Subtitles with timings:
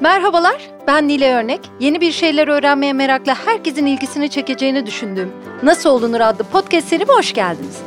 [0.00, 1.60] Merhabalar, ben Nile Örnek.
[1.80, 7.32] Yeni bir şeyler öğrenmeye merakla herkesin ilgisini çekeceğini düşündüğüm Nasıl Olunur adlı podcast serime hoş
[7.32, 7.78] geldiniz.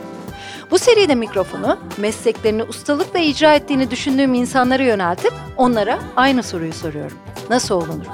[0.72, 7.18] Bu seride mikrofonu mesleklerini ustalıkla icra ettiğini düşündüğüm insanlara yöneltip onlara aynı soruyu soruyorum.
[7.50, 8.06] Nasıl olunur?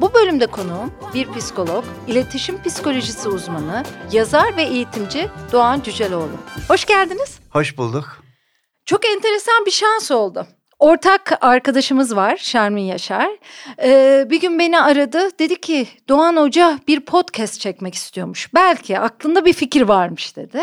[0.00, 3.82] Bu bölümde konuğum bir psikolog, iletişim psikolojisi uzmanı,
[4.12, 6.36] yazar ve eğitimci Doğan Cüceloğlu.
[6.68, 7.38] Hoş geldiniz.
[7.50, 8.22] Hoş bulduk.
[8.86, 10.46] Çok enteresan bir şans oldu.
[10.78, 13.28] Ortak arkadaşımız var Şermin Yaşar.
[13.82, 15.38] Ee, bir gün beni aradı.
[15.38, 18.54] Dedi ki Doğan Hoca bir podcast çekmek istiyormuş.
[18.54, 20.60] Belki aklında bir fikir varmış dedi.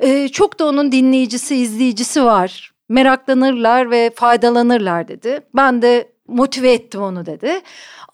[0.00, 2.72] Ee, çok da onun dinleyicisi, izleyicisi var.
[2.88, 5.40] Meraklanırlar ve faydalanırlar dedi.
[5.54, 7.60] Ben de motive ettim onu dedi.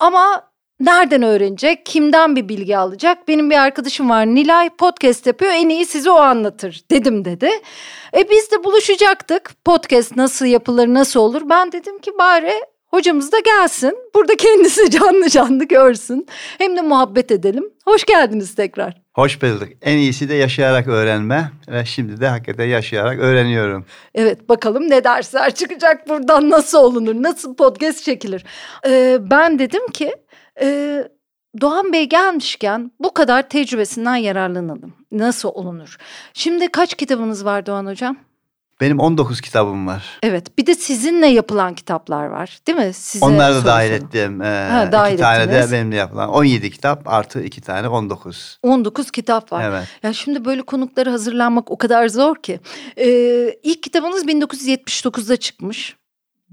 [0.01, 0.43] Ama
[0.85, 3.29] nereden öğrenecek, kimden bir bilgi alacak?
[3.29, 7.51] Benim bir arkadaşım var Nilay podcast yapıyor en iyi size o anlatır dedim dedi.
[8.17, 11.43] E biz de buluşacaktık podcast nasıl yapılır nasıl olur.
[11.49, 12.53] Ben dedim ki bari
[12.87, 16.27] hocamız da gelsin burada kendisi canlı canlı görsün
[16.59, 17.65] hem de muhabbet edelim.
[17.85, 19.05] Hoş geldiniz tekrar.
[19.15, 19.69] Hoş bulduk.
[19.83, 23.87] En iyisi de yaşayarak öğrenme ve şimdi de hakikaten yaşayarak öğreniyorum.
[24.15, 28.45] Evet bakalım ne dersler çıkacak buradan nasıl olunur, nasıl podcast çekilir.
[28.87, 30.15] Ee, ben dedim ki
[30.61, 31.09] e,
[31.61, 34.95] Doğan Bey gelmişken bu kadar tecrübesinden yararlanalım.
[35.13, 35.97] Nasıl olunur?
[36.35, 38.17] Şimdi kaç kitabınız var Doğan Hocam?
[38.81, 40.05] Benim 19 kitabım var.
[40.23, 42.93] Evet bir de sizinle yapılan kitaplar var değil mi?
[42.93, 44.43] Size Onları da dahil ettim.
[44.43, 45.71] Ee, Ha, dahil iki tane ettiniz.
[45.71, 46.29] de benimle yapılan.
[46.29, 48.59] 17 kitap artı iki tane 19.
[48.63, 49.65] 19 kitap var.
[49.69, 49.85] Evet.
[50.03, 52.61] Ya şimdi böyle konuklara hazırlanmak o kadar zor ki.
[52.99, 55.97] Ee, ilk kitabınız 1979'da çıkmış.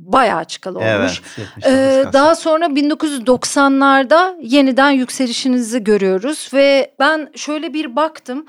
[0.05, 1.21] Bayağı çıkalı olmuş.
[1.37, 1.37] Evet.
[1.37, 8.45] 79 Ee, daha sonra 1990'larda yeniden yükselişinizi görüyoruz ve ben şöyle bir baktım.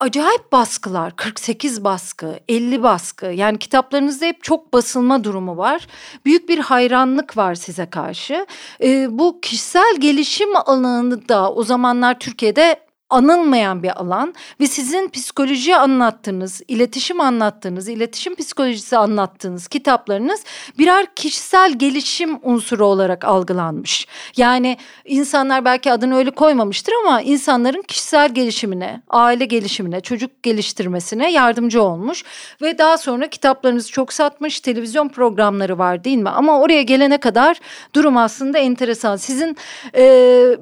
[0.00, 3.26] Acayip baskılar, 48 baskı, 50 baskı.
[3.26, 5.86] Yani kitaplarınızda hep çok basılma durumu var.
[6.24, 8.46] Büyük bir hayranlık var size karşı.
[8.82, 15.76] Ee, bu kişisel gelişim alanı da o zamanlar Türkiye'de anılmayan bir alan ve sizin psikoloji
[15.76, 20.44] anlattığınız, iletişim anlattığınız, iletişim psikolojisi anlattığınız kitaplarınız
[20.78, 24.06] birer kişisel gelişim unsuru olarak algılanmış.
[24.36, 31.82] Yani insanlar belki adını öyle koymamıştır ama insanların kişisel gelişimine, aile gelişimine, çocuk geliştirmesine yardımcı
[31.82, 32.24] olmuş
[32.62, 36.28] ve daha sonra kitaplarınızı çok satmış, televizyon programları var değil mi?
[36.28, 37.60] Ama oraya gelene kadar
[37.94, 39.16] durum aslında enteresan.
[39.16, 39.56] Sizin
[39.94, 40.02] e,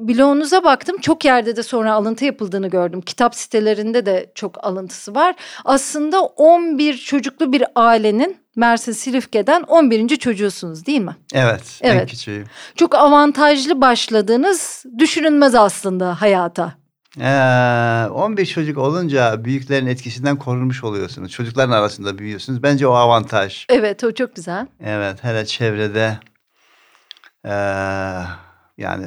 [0.01, 3.01] blogunuza baktım, çok yerde de sonra alıntı yapıldığını gördüm.
[3.01, 5.35] Kitap sitelerinde de çok alıntısı var.
[5.65, 10.17] Aslında 11 çocuklu bir ailenin Mersin Silifke'den 11.
[10.17, 11.17] çocuğusunuz değil mi?
[11.35, 12.11] Evet, en Evet.
[12.11, 12.45] küçüğüm.
[12.77, 16.75] Çok avantajlı başladığınız düşünülmez aslında hayata.
[17.21, 21.33] Ee, 11 çocuk olunca büyüklerin etkisinden korunmuş oluyorsunuz.
[21.33, 22.63] Çocukların arasında büyüyorsunuz.
[22.63, 23.67] Bence o avantaj.
[23.69, 24.67] Evet o çok güzel.
[24.85, 26.19] Evet, hele çevrede
[27.45, 27.51] eee,
[28.79, 29.07] yani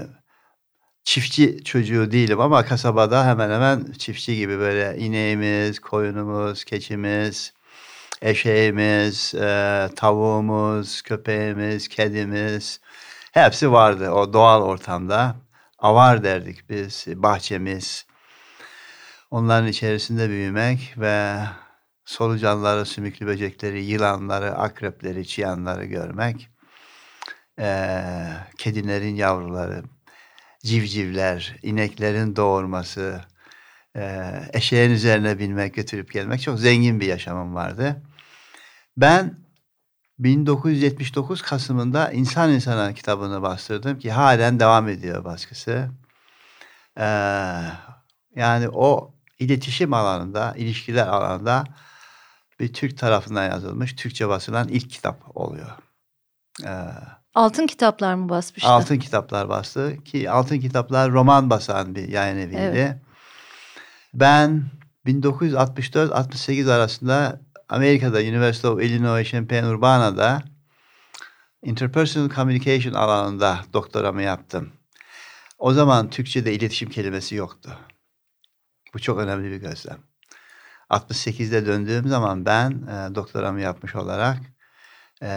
[1.03, 7.53] çiftçi çocuğu değilim ama kasabada hemen hemen çiftçi gibi böyle ineğimiz, koyunumuz, keçimiz,
[8.21, 12.79] eşeğimiz, eee, tavuğumuz, köpeğimiz, kedimiz
[13.31, 15.35] hepsi vardı o doğal ortamda.
[15.79, 18.05] Avar derdik biz, bahçemiz.
[19.31, 21.39] Onların içerisinde büyümek ve
[22.05, 26.49] solucanları, sümüklü böcekleri, yılanları, akrepleri, çıyanları görmek.
[27.59, 29.83] Eee kedilerin yavruları,
[30.63, 33.21] civcivler, ineklerin doğurması,
[33.95, 38.01] eee, eşeğin üzerine binmek, götürüp gelmek çok zengin bir yaşamım vardı.
[38.97, 39.37] Ben
[40.19, 45.89] 1979 Kasım'ında İnsan İnsana kitabını bastırdım ki halen devam ediyor baskısı.
[46.97, 47.03] Eee,
[48.35, 51.63] yani o iletişim alanında, ilişkiler alanında
[52.59, 55.71] bir Türk tarafından yazılmış, Türkçe basılan ilk kitap oluyor.
[56.63, 58.69] Eee Altın kitaplar mı basmıştı?
[58.69, 62.59] Altın kitaplar bastı ki altın kitaplar roman basan bir yayın eviydi.
[62.59, 62.97] Evet.
[64.13, 64.63] Ben
[65.05, 70.41] 1964-68 arasında Amerika'da University of Illinois Champaign-Urbana'da
[71.63, 74.73] Interpersonal Communication alanında doktoramı yaptım.
[75.57, 77.77] O zaman Türkçe'de iletişim kelimesi yoktu.
[78.93, 79.97] Bu çok önemli bir gözlem.
[80.89, 84.37] 68'de döndüğüm zaman ben e, doktoramı yapmış olarak
[85.23, 85.29] e,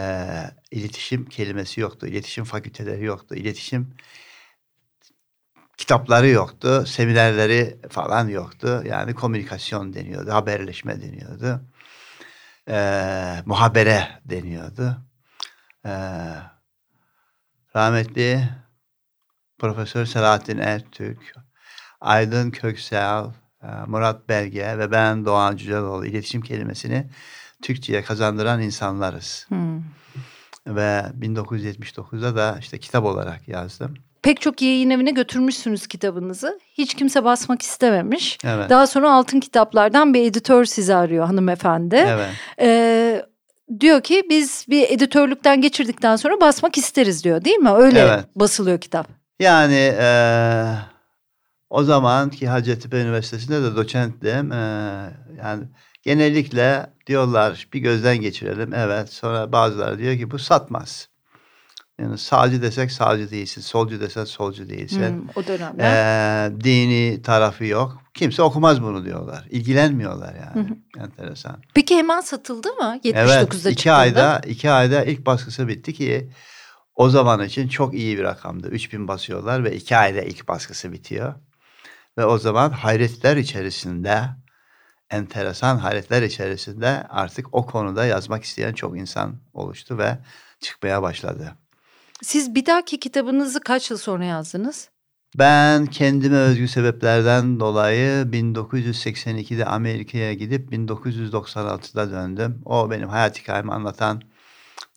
[0.71, 2.07] iletişim kelimesi yoktu.
[2.07, 3.35] İletişim fakülteleri yoktu.
[3.35, 3.95] İletişim
[5.77, 6.85] kitapları yoktu.
[6.87, 8.83] Seminerleri falan yoktu.
[8.85, 10.31] Yani komünikasyon deniyordu.
[10.31, 11.61] Haberleşme deniyordu.
[12.69, 12.77] E,
[13.45, 14.97] muhabere deniyordu.
[15.85, 15.91] E,
[17.75, 18.49] rahmetli
[19.57, 21.35] Profesör Selahattin Ertürk,
[22.01, 23.31] Aydın Köksal,
[23.87, 27.09] Murat Belge ve ben Doğan Cüceloğlu iletişim kelimesini
[27.65, 29.45] Türkçe'ye kazandıran insanlarız.
[29.49, 29.77] Hmm.
[30.67, 33.93] Ve 1979'da da işte kitap olarak yazdım.
[34.21, 36.59] Pek çok yayın evine götürmüşsünüz kitabınızı.
[36.73, 38.37] Hiç kimse basmak istememiş.
[38.45, 38.69] Evet.
[38.69, 41.95] Daha sonra Altın Kitaplar'dan bir editör sizi arıyor hanımefendi.
[41.95, 42.29] Evet.
[42.61, 43.25] Ee,
[43.79, 47.69] diyor ki biz bir editörlükten geçirdikten sonra basmak isteriz diyor değil mi?
[47.69, 48.25] Öyle Evet.
[48.35, 49.07] basılıyor kitap.
[49.39, 50.65] Yani eee
[51.69, 54.51] o zamanki Hacettepe Üniversitesi'nde de doçenttim.
[54.51, 54.57] Eee,
[55.43, 55.63] yani
[56.05, 58.73] genellikle diyorlar bir gözden geçirelim.
[58.73, 59.13] Evet.
[59.13, 61.09] Sonra bazıları diyor ki bu satmaz.
[61.99, 63.61] Yani sağcı desek sağcı değilsin.
[63.61, 65.09] Solcu desek solcu değilsin.
[65.09, 65.83] Hmm, o dönemde.
[65.83, 68.01] Eee, dini tarafı yok.
[68.13, 69.47] Kimse okumaz bunu diyorlar.
[69.49, 70.67] İlgilenmiyorlar yani.
[70.99, 71.61] Enteresan.
[71.73, 72.99] Peki hemen satıldı mı?
[73.03, 73.95] 79'da Evet iki çıktığında.
[73.95, 76.29] ayda iki ayda ilk baskısı bitti ki
[76.95, 78.67] o zaman için çok iyi bir rakamdı.
[78.67, 81.33] 3000 basıyorlar ve iki ayda ilk baskısı bitiyor.
[82.17, 84.21] Ve o zaman hayretler içerisinde
[85.09, 90.17] enteresan hayretler içerisinde artık o konuda yazmak isteyen çok insan oluştu ve
[90.59, 91.55] çıkmaya başladı.
[92.21, 94.89] Siz bir dahaki kitabınızı kaç yıl sonra yazdınız?
[95.37, 102.61] Ben kendime özgü sebeplerden dolayı 1982'de Amerika'ya gidip 1996'da döndüm.
[102.65, 104.21] O benim hayat hikayemi anlatan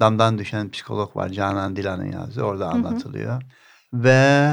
[0.01, 2.71] Damdan Düşen Psikolog var Canan Dilan'ın yazdığı orada hı.
[2.71, 3.43] anlatılıyor.
[3.93, 4.53] Ve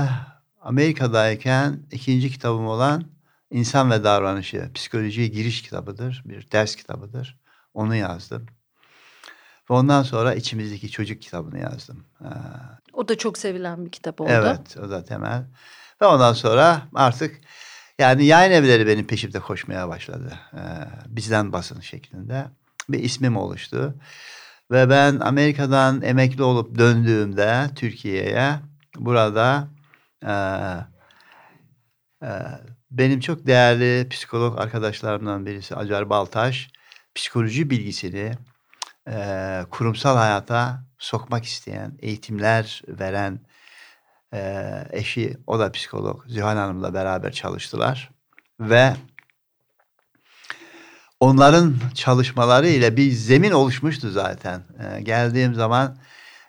[0.61, 3.03] Amerika'dayken ikinci kitabım olan
[3.51, 6.23] İnsan ve Davranışı Psikolojiye Giriş kitabıdır.
[6.25, 7.39] Bir ders kitabıdır.
[7.73, 8.45] Onu yazdım.
[9.69, 12.05] Ve ondan sonra içimizdeki çocuk kitabını yazdım.
[12.21, 12.27] Ee,
[12.93, 14.29] O da çok sevilen bir kitap oldu.
[14.31, 15.43] Evet o da temel.
[16.01, 17.41] Ve ondan sonra artık
[17.99, 20.39] yani yayın evleri benim peşimde koşmaya başladı.
[20.53, 20.59] Ee,
[21.07, 22.45] bizden basın şeklinde.
[22.89, 23.95] Bir ismim oluştu.
[24.71, 28.59] Ve ben Amerika'dan emekli olup döndüğümde Türkiye'ye
[28.97, 29.67] burada
[30.25, 30.33] e,
[32.23, 32.29] e,
[32.91, 36.69] benim çok değerli psikolog arkadaşlarımdan birisi Acar Baltaş
[37.15, 38.31] psikoloji bilgisini
[39.07, 43.39] e, kurumsal hayata sokmak isteyen, eğitimler veren
[44.33, 48.11] e, eşi o da psikolog Zühal Hanım'la beraber çalıştılar
[48.59, 48.93] ve
[51.19, 54.63] onların çalışmaları ile bir zemin oluşmuştu zaten.
[54.79, 55.97] E, geldiğim zaman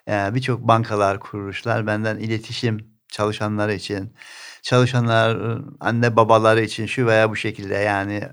[0.07, 4.13] e, birçok bankalar, kuruluşlar benden iletişim çalışanları için,
[4.67, 8.23] çalışanlar anne babaları için şu veya bu şekilde yani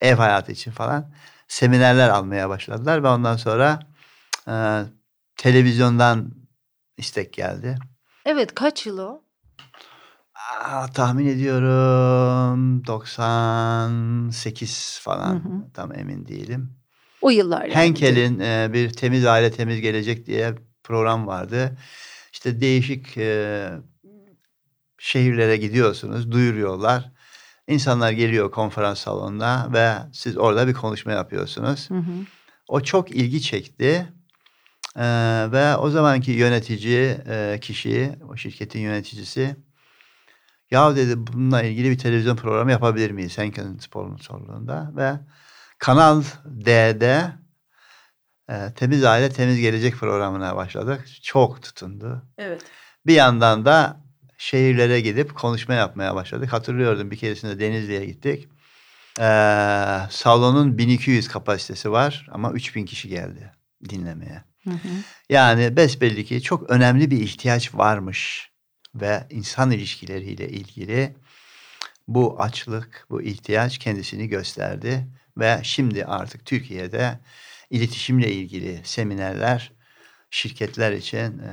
[0.00, 1.12] ev hayatı için falan
[1.48, 3.80] seminerler almaya başladılar ve ondan sonra
[4.48, 4.82] e,
[5.36, 6.30] televizyondan
[6.96, 7.78] istek geldi.
[8.24, 9.22] Evet kaç yıl o?
[10.34, 15.72] Aa, tahmin ediyorum 98 falan Hı hı.
[15.74, 16.76] tam emin değilim.
[17.20, 17.74] O yıllar yani.
[17.74, 21.78] Henkel'in e, bir temiz aile temiz gelecek diye program vardı.
[22.32, 23.70] İşte değişik e,
[25.04, 27.10] şehirlere gidiyorsunuz, duyuruyorlar.
[27.68, 31.90] İnsanlar geliyor konferans salonuna ve siz orada bir konuşma yapıyorsunuz.
[31.90, 32.12] Hı hı.
[32.68, 34.08] O çok ilgi çekti.
[34.96, 35.02] Ee,
[35.52, 39.56] ve o zamanki yönetici e, kişi, o şirketin yöneticisi
[40.70, 45.12] ya dedi bununla ilgili bir televizyon programı yapabilir miyiz Henkel'in sponsorluğunda ve
[45.78, 47.32] Kanal D'de
[48.48, 51.06] e, Temiz Aile Temiz Gelecek programına başladık.
[51.22, 52.22] Çok tutundu.
[52.38, 52.62] Evet.
[53.06, 54.03] Bir yandan da
[54.44, 56.52] şehirlere gidip konuşma yapmaya başladık.
[56.52, 58.48] Hatırlıyordum bir keresinde Denizli'ye gittik.
[59.20, 63.52] Ee, salonun 1200 kapasitesi var ama 3000 kişi geldi
[63.88, 64.42] dinlemeye.
[64.64, 64.88] Hı hı.
[65.30, 68.50] Yani besbelli ki çok önemli bir ihtiyaç varmış
[68.94, 71.16] ve insan ilişkileriyle ilgili
[72.08, 75.06] bu açlık, bu ihtiyaç kendisini gösterdi
[75.38, 77.18] ve şimdi artık Türkiye'de
[77.70, 79.72] iletişimle ilgili seminerler
[80.30, 81.52] şirketler için, e,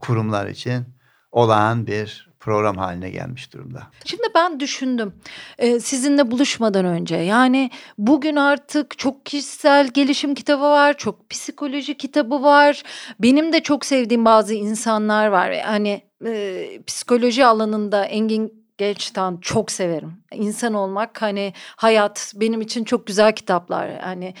[0.00, 0.94] kurumlar için
[1.34, 3.82] olağan bir program haline gelmiş durumda.
[4.04, 5.14] Şimdi ben düşündüm
[5.58, 7.16] e, sizinle buluşmadan önce.
[7.16, 12.82] Yani bugün artık çok kişisel gelişim kitabı var çok psikoloji kitabı var.
[13.18, 15.50] Benim de çok sevdiğim bazı insanlar var.
[15.50, 23.06] Yani e, psikoloji alanında Engin Gençtan çok severim İnsan olmak hani hayat benim için çok
[23.06, 24.34] güzel kitaplar hani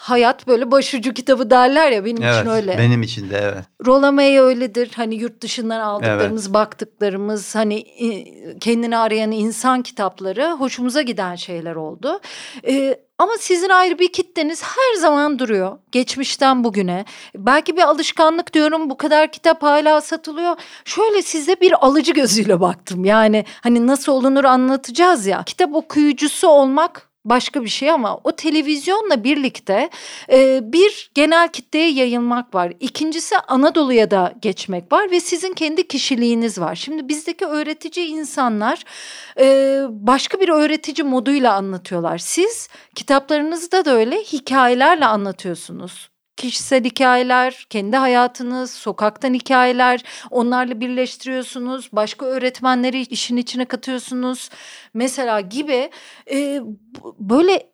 [0.00, 2.78] hayat böyle başucu kitabı derler ya benim için öyle.
[2.78, 3.64] Benim için de evet.
[3.86, 4.90] Rolla May öyledir.
[4.96, 7.84] Hani yurt dışından aldıklarımız, baktıklarımız, hani
[8.60, 12.20] kendini arayan insan kitapları hoşumuza giden şeyler oldu.
[12.68, 15.78] Ee, ama sizin ayrı bir kitleniz her zaman duruyor.
[15.92, 17.04] Geçmişten bugüne.
[17.34, 20.56] Belki bir alışkanlık diyorum bu kadar kitap hala satılıyor.
[20.84, 23.04] Şöyle size bir alıcı gözüyle baktım.
[23.04, 25.42] Yani hani nasıl olunur anlatacağız ya.
[25.46, 29.90] Kitap okuyucusu olmak başka bir şey ama o televizyonla birlikte
[30.32, 32.72] e, bir genel kitleye yayılmak var.
[32.80, 36.74] İkincisi Anadolu'ya da geçmek var ve sizin kendi kişiliğiniz var.
[36.74, 38.84] Şimdi bizdeki öğretici insanlar
[39.40, 42.18] e, başka bir öğretici moduyla anlatıyorlar.
[42.18, 46.09] Siz kitaplarınızda da öyle hikayelerle anlatıyorsunuz
[46.40, 51.88] kişisel hikayeler, kendi hayatınız, sokaktan hikayeler, onlarla birleştiriyorsunuz.
[51.92, 54.50] Başka öğretmenleri işin içine katıyorsunuz.
[54.94, 55.90] Mesela gibi
[56.30, 56.60] e,
[57.18, 57.70] böyle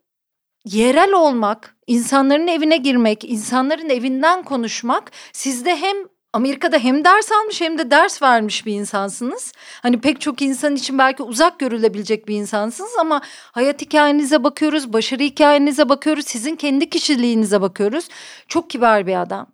[0.64, 5.96] yerel olmak, insanların evine girmek, insanların evinden konuşmak sizde hem
[6.36, 9.52] Amerika'da hem ders almış hem de ders vermiş bir insansınız.
[9.82, 13.20] Hani pek çok insan için belki uzak görülebilecek bir insansınız ama
[13.52, 18.08] hayat hikayenize bakıyoruz, başarı hikayenize bakıyoruz, sizin kendi kişiliğinize bakıyoruz.
[18.48, 19.46] Çok kibar bir adam.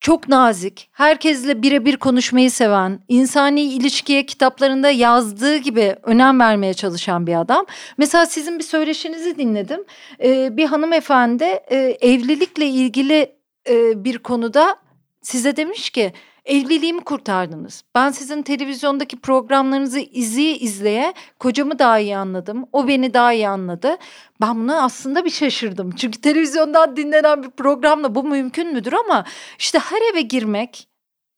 [0.00, 7.40] Çok nazik, herkesle birebir konuşmayı seven, insani ilişkiye kitaplarında yazdığı gibi önem vermeye çalışan bir
[7.40, 7.66] adam.
[7.96, 9.84] Mesela sizin bir söyleşinizi dinledim.
[10.22, 13.32] Ee, bir hanımefendi e, evlilikle ilgili
[13.68, 14.87] e, bir konuda
[15.22, 16.12] size demiş ki
[16.44, 17.84] evliliğimi kurtardınız.
[17.94, 22.64] Ben sizin televizyondaki programlarınızı izleye izleye kocamı daha iyi anladım.
[22.72, 23.96] O beni daha iyi anladı.
[24.40, 25.90] Ben buna aslında bir şaşırdım.
[25.90, 29.24] Çünkü televizyondan dinlenen bir programla bu mümkün müdür ama
[29.58, 30.88] işte her eve girmek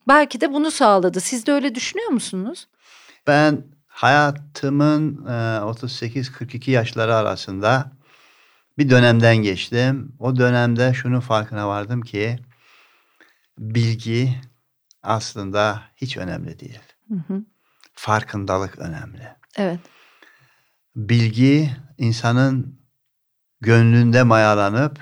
[0.09, 1.21] belki de bunu sağladı.
[1.21, 2.69] Siz de öyle düşünüyor musunuz?
[3.27, 7.93] Ben hayatımın 38-42 yaşları arasında
[8.79, 10.13] bir dönemden geçtim.
[10.19, 12.39] O dönemde şunun farkına vardım ki
[13.61, 14.40] bilgi
[15.02, 16.81] aslında hiç önemli değil.
[17.09, 17.45] Hı hı.
[17.95, 19.37] Farkındalık önemli.
[19.57, 19.81] Evet.
[20.97, 22.81] Bilgi insanın
[23.61, 24.99] gönlünde mayalanıp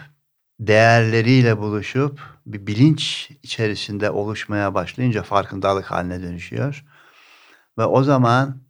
[0.60, 6.84] değerleriyle buluşup bir bilinç içerisinde oluşmaya başlayınca farkındalık haline dönüşüyor.
[7.78, 8.60] Ve o zaman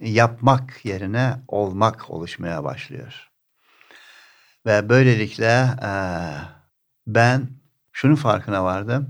[0.00, 3.30] yapmak yerine olmak oluşmaya başlıyor.
[4.66, 5.92] Ve böylelikle e,
[7.06, 7.48] ben
[7.92, 9.08] şunun farkına vardım.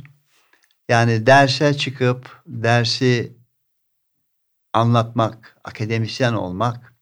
[0.88, 3.36] Yani derse çıkıp dersi
[4.72, 6.94] anlatmak, akademisyen olmak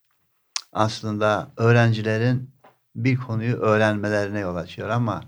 [0.72, 2.50] aslında öğrencilerin
[2.94, 5.20] bir konuyu öğrenmelerine yol açıyor ama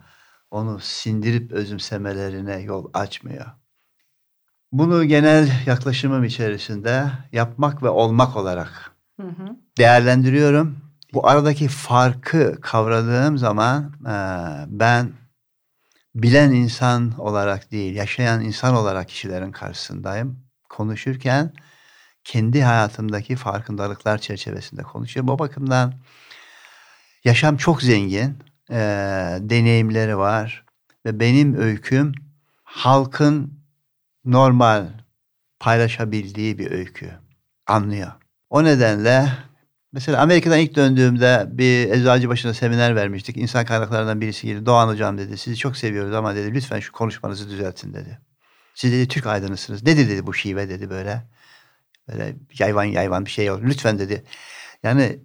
[0.51, 3.47] onu sindirip özümsemelerine yol açmıyor.
[4.73, 9.57] Bunu genel yaklaşımım içerisinde yapmak ve olmak olarak hı hı.
[9.79, 10.79] değerlendiriyorum.
[11.13, 14.15] Bu aradaki farkı kavradığım zaman e,
[14.67, 15.13] ben
[16.15, 20.45] bilen insan olarak değil, yaşayan insan olarak kişilerin karşısındayım.
[20.69, 21.53] Konuşurken
[22.25, 25.31] kendi hayatımdaki farkındalıklar çerçevesinde konuşuyorum.
[25.31, 25.95] O bakımdan
[27.25, 28.39] yaşam çok zengin,
[28.71, 28.77] e,
[29.41, 30.65] deneyimleri var
[31.07, 32.13] ve benim öyküm
[32.65, 33.65] halkın
[34.25, 34.87] normal
[35.61, 37.11] paylaşabildiği bir öykü.
[37.67, 38.13] Anlıyor.
[38.51, 39.29] O nedenle
[39.93, 43.37] Mesela Amerika'dan ilk döndüğümde bir eczacı başına seminer vermiştik.
[43.37, 44.67] İnsan kaynaklarından birisi geldi.
[44.67, 45.39] Doğan hocam dedi.
[45.39, 48.19] Sizi çok seviyoruz ama dedi lütfen şu konuşmanızı düzeltin dedi.
[48.75, 49.83] Siz dedi Türk aydınısınız.
[49.83, 51.23] Ne dedi bu şive dedi böyle.
[52.09, 53.63] Böyle yayvan yayvan bir şey oldu.
[53.65, 54.25] Lütfen dedi.
[54.83, 55.19] Yani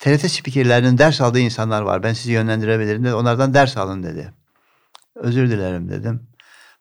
[0.00, 2.02] TRT spikerlerinin ders aldığı insanlar var.
[2.02, 3.14] Ben sizi yönlendirebilirim dedi.
[3.14, 4.34] Onlardan ders alın dedi.
[5.14, 6.26] Özür dilerim dedim.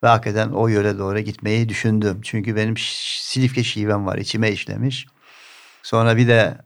[0.03, 2.21] Ve hakikaten o yöre doğru gitmeyi düşündüm.
[2.23, 4.17] Çünkü benim Silifke şivem var.
[4.17, 5.07] içime işlemiş.
[5.83, 6.57] Sonra bir de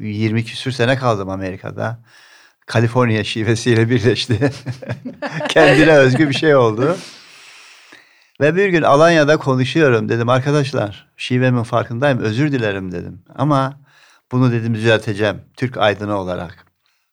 [0.00, 1.98] 20 küsür sene kaldım Amerika'da.
[2.66, 4.50] Kaliforniya şivesiyle birleşti.
[5.48, 6.96] Kendine özgü bir şey oldu.
[8.40, 13.22] Ve bir gün Alanya'da konuşuyorum dedim arkadaşlar şivemin farkındayım özür dilerim dedim.
[13.34, 13.80] Ama
[14.32, 16.66] bunu dedim düzelteceğim Türk aydını olarak.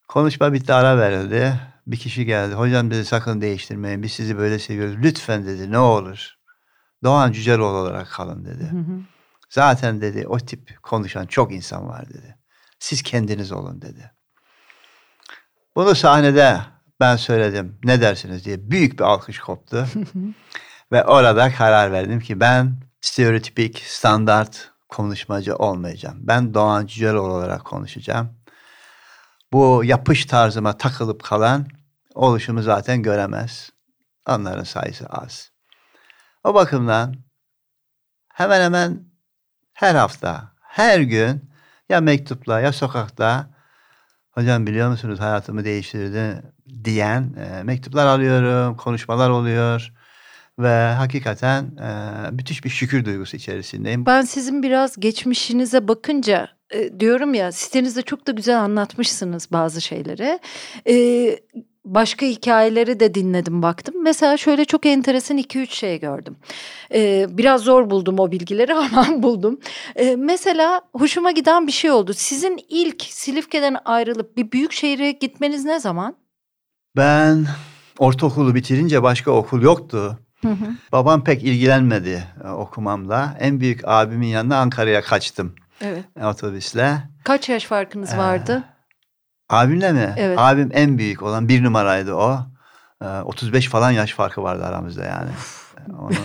[0.08, 1.60] Konuşma bitti ara verildi.
[1.86, 2.54] Bir kişi geldi.
[2.54, 4.02] Hocam dedi sakın değiştirmeyin.
[4.02, 4.96] Biz sizi böyle seviyoruz.
[5.02, 6.36] Lütfen dedi ne olur.
[7.04, 8.64] Doğan Cüceloğlu olarak kalın dedi.
[8.64, 9.00] Hı hı.
[9.48, 12.36] Zaten dedi o tip konuşan çok insan var dedi.
[12.82, 14.10] Siz kendiniz olun dedi.
[15.76, 16.60] Bunu sahnede
[17.00, 17.78] ben söyledim.
[17.84, 19.86] Ne dersiniz diye büyük bir alkış koptu.
[20.92, 26.18] Ve orada karar verdim ki ben stereotipik, standart konuşmacı olmayacağım.
[26.20, 28.38] Ben Doğan Cüceloğlu olarak konuşacağım.
[29.52, 31.66] Bu yapış tarzıma takılıp kalan
[32.14, 33.70] oluşumu zaten göremez.
[34.26, 35.50] Onların sayısı az.
[36.44, 37.14] O bakımdan
[38.34, 39.04] hemen hemen
[39.72, 41.51] her hafta, her gün
[41.92, 43.46] ya mektupla ya sokakta
[44.30, 46.42] hocam biliyor musunuz hayatımı değiştirdi
[46.84, 49.92] diyen e, mektuplar alıyorum, konuşmalar oluyor
[50.58, 54.06] ve hakikaten e, müthiş bir şükür duygusu içerisindeyim.
[54.06, 60.38] Ben sizin biraz geçmişinize bakınca e, diyorum ya sitenizde çok da güzel anlatmışsınız bazı şeyleri.
[60.88, 60.94] E,
[61.84, 63.94] başka hikayeleri de dinledim baktım.
[64.02, 66.36] Mesela şöyle çok enteresan iki üç şey gördüm.
[66.94, 69.60] Ee, biraz zor buldum o bilgileri ama buldum.
[69.96, 72.12] Ee, mesela hoşuma giden bir şey oldu.
[72.14, 76.16] Sizin ilk Silifke'den ayrılıp bir büyük şehire gitmeniz ne zaman?
[76.96, 77.46] Ben
[77.98, 80.18] ortaokulu bitirince başka okul yoktu.
[80.42, 80.66] Hı hı.
[80.92, 83.36] Babam pek ilgilenmedi e, okumamla.
[83.40, 85.54] En büyük abimin yanına Ankara'ya kaçtım.
[85.80, 86.04] Evet.
[86.24, 86.98] Otobüsle.
[87.24, 88.64] Kaç yaş farkınız ee, vardı?
[89.52, 90.14] Abimle mi?
[90.16, 90.38] Evet.
[90.38, 92.38] Abim en büyük olan bir numaraydı o.
[93.24, 95.30] 35 falan yaş farkı vardı aramızda yani.
[95.98, 96.16] Onun...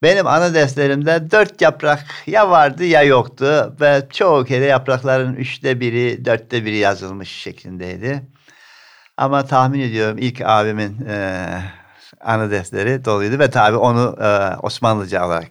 [0.02, 6.24] Benim ana defterimde dört yaprak ya vardı ya yoktu ve çoğu kere yaprakların üçte biri,
[6.24, 8.22] dörtte biri yazılmış şeklindeydi.
[9.16, 11.46] Ama tahmin ediyorum ilk abimin e,
[12.20, 15.50] ana defteri doluydu ve tabii onu e, Osmanlıca olarak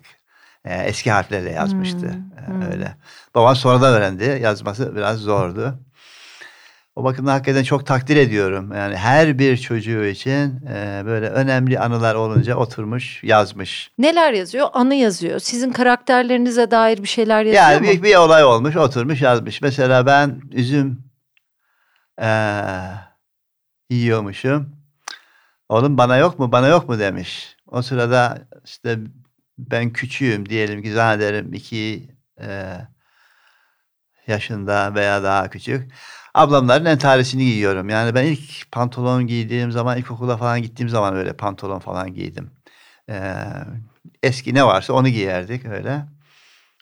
[0.66, 2.08] e, eski harflerle yazmıştı.
[2.08, 2.72] Hmm, hmm.
[2.72, 2.96] Öyle.
[3.36, 4.40] Babam sonradan öğrendi.
[4.42, 5.80] Yazması biraz zordu.
[6.96, 8.72] O bakımdan hakikaten çok takdir ediyorum.
[8.76, 13.92] Yani her bir çocuğu için e, böyle önemli anılar olunca oturmuş yazmış.
[13.98, 14.68] Neler yazıyor?
[14.74, 15.40] Anı yazıyor.
[15.40, 17.86] Sizin karakterlerinize dair bir şeyler yazıyor yani mu?
[17.86, 19.62] Yani bir, bir olay olmuş oturmuş yazmış.
[19.62, 21.04] Mesela ben üzüm
[22.22, 22.30] e,
[23.90, 24.76] yiyormuşum.
[25.70, 27.58] Oğlum bana yok mu bana yok mu demiş.
[27.68, 28.98] O sırada işte
[29.58, 32.10] ben küçüğüm diyelim ki zannederim iki
[32.42, 32.74] e,
[34.28, 35.92] yaşında veya daha küçük
[36.40, 37.90] ablamların entaresini giyiyorum.
[37.90, 42.52] Yani ben ilk pantolon giydiğim zaman ilkokula falan gittiğim zaman öyle pantolon falan giydim.
[43.10, 43.34] Ee,
[44.24, 46.06] eski ne varsa onu giyerdik öyle.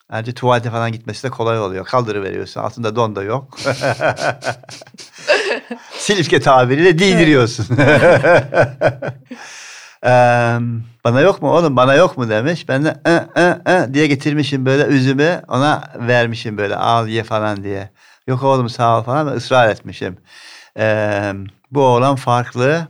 [0.10, 1.86] Ayrıca tuvalete falan gitmesi de kolay oluyor.
[1.86, 2.62] Kaldırıveriyorsun.
[2.62, 3.58] Altında don da yok.
[5.98, 7.78] Silifke tabiriyle değdiriyorsun.
[10.04, 10.06] ee,
[11.04, 12.70] bana yok mu oğlum bana yok mu demiş.
[12.70, 17.64] Ben de ı, ı, ı diye getirmişim böyle üzümü ona vermişim böyle al ye falan
[17.64, 17.90] diye.
[18.28, 20.18] Yok oğlum sağ ol falan ısrar etmişim.
[20.78, 21.34] Ee,
[21.72, 22.88] bu oğlan farklı.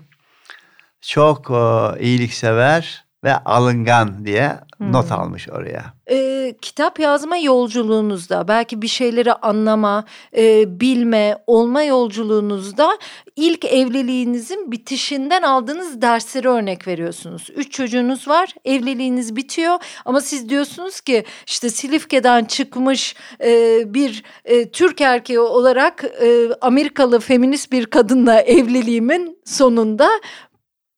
[1.01, 4.93] Çok o, iyiliksever ve alıngan diye hmm.
[4.93, 5.96] not almış oraya.
[6.09, 10.05] Ee, kitap yazma yolculuğunuzda belki bir şeyleri anlama,
[10.37, 12.97] e, bilme, olma yolculuğunuzda
[13.35, 17.49] ilk evliliğinizin bitişinden aldığınız dersleri örnek veriyorsunuz.
[17.55, 24.69] Üç çocuğunuz var, evliliğiniz bitiyor ama siz diyorsunuz ki işte Silifke'den çıkmış e, bir e,
[24.69, 30.09] Türk erkeği olarak e, Amerikalı feminist bir kadınla evliliğimin sonunda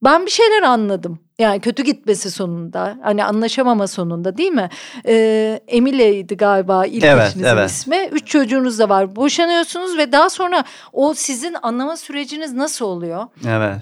[0.04, 1.29] ben bir şeyler anladım.
[1.40, 2.98] Yani kötü gitmesi sonunda.
[3.04, 4.70] Hani anlaşamama sonunda değil mi?
[5.08, 7.70] Ee, Emile'ydi galiba ilk evet, eşinizin evet.
[7.70, 8.10] ismi.
[8.12, 9.16] Üç çocuğunuz da var.
[9.16, 13.28] Boşanıyorsunuz ve daha sonra o sizin anlama süreciniz nasıl oluyor?
[13.48, 13.82] Evet.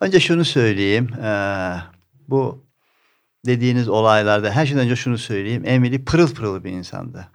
[0.00, 1.08] Önce şunu söyleyeyim.
[1.24, 1.74] Ee,
[2.28, 2.64] bu
[3.46, 5.62] dediğiniz olaylarda her şeyden önce şunu söyleyeyim.
[5.66, 7.28] Emily pırıl pırıl bir insandı.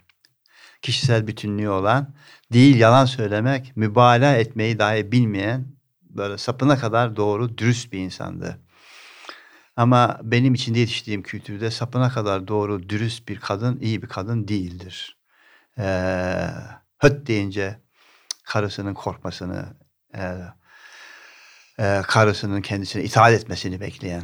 [0.82, 2.14] Kişisel bütünlüğü olan,
[2.54, 5.66] değil yalan söylemek, mübalağa etmeyi dahi bilmeyen
[6.02, 8.60] böyle sapına kadar doğru, dürüst bir insandı.
[9.78, 15.18] Ama benim içinde yetiştiğim kültürde sapına kadar doğru, dürüst bir kadın iyi bir kadın değildir.
[15.80, 16.48] Ee,
[16.98, 17.82] höt deyince
[18.44, 19.66] karısının korkmasını,
[20.16, 20.34] e,
[21.80, 24.24] e, karısının kendisine itaat etmesini bekleyen.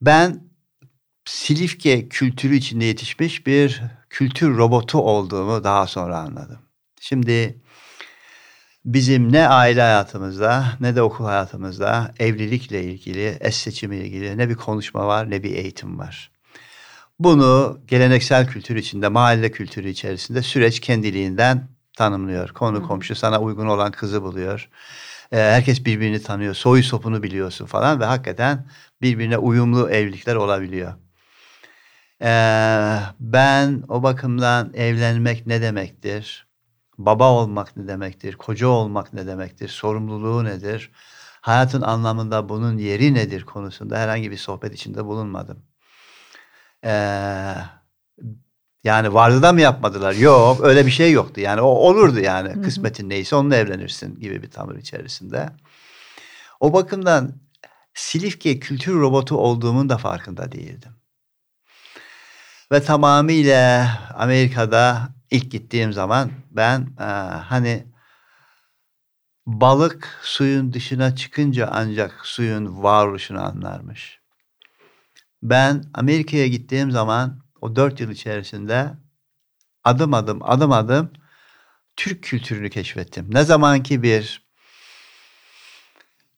[0.00, 0.48] Ben
[1.24, 6.58] Silifke kültürü içinde yetişmiş bir kültür robotu olduğumu daha sonra anladım.
[7.00, 7.62] Şimdi
[8.84, 14.54] bizim ne aile hayatımızda ne de okul hayatımızda evlilikle ilgili, eş seçimiyle ilgili ne bir
[14.54, 16.30] konuşma var ne bir eğitim var.
[17.18, 22.48] Bunu geleneksel kültür içinde, mahalle kültürü içerisinde süreç kendiliğinden tanımlıyor.
[22.48, 24.68] Konu komşu sana uygun olan kızı buluyor.
[25.32, 26.54] Ee, herkes birbirini tanıyor.
[26.54, 28.66] Soyu sopunu biliyorsun falan ve hakikaten
[29.02, 30.94] birbirine uyumlu evlilikler olabiliyor.
[32.22, 36.47] Ee, ben o bakımdan evlenmek ne demektir?
[36.98, 40.90] Baba olmak ne demektir, koca olmak ne demektir, sorumluluğu nedir,
[41.40, 45.62] hayatın anlamında bunun yeri nedir konusunda herhangi bir sohbet içinde bulunmadım.
[46.84, 47.54] Ee,
[48.84, 50.12] Yani vardı da mı yapmadılar?
[50.12, 51.40] Yok öyle bir şey yoktu.
[51.40, 52.62] Yani o olurdu yani.
[52.62, 55.48] Kısmetin neyse onunla evlenirsin gibi bir tavır içerisinde.
[56.60, 57.32] O bakımdan
[57.94, 60.92] Silifke kültür robotu olduğumun da farkında değildim.
[62.72, 67.04] Ve tamamıyla Amerika'da ilk gittiğim zaman ben e,
[67.44, 67.86] hani
[69.46, 74.20] balık suyun dışına çıkınca ancak suyun varoluşunu anlarmış.
[75.42, 78.90] Ben Amerika'ya gittiğim zaman o dört yıl içerisinde
[79.84, 81.12] adım adım adım adım
[81.96, 83.34] Türk kültürünü keşfettim.
[83.34, 84.48] Ne zaman ki bir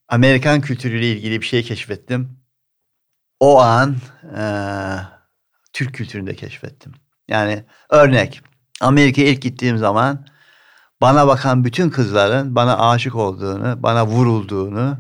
[0.09, 2.41] Amerikan kültürüyle ilgili bir şey keşfettim.
[3.41, 3.97] O an
[4.37, 4.43] e,
[5.73, 6.93] Türk kültürünü de keşfettim.
[7.29, 8.43] Yani örnek
[8.81, 10.27] Amerika'ya ilk gittiğim zaman
[11.01, 14.99] bana bakan bütün kızların bana aşık olduğunu, bana vurulduğunu,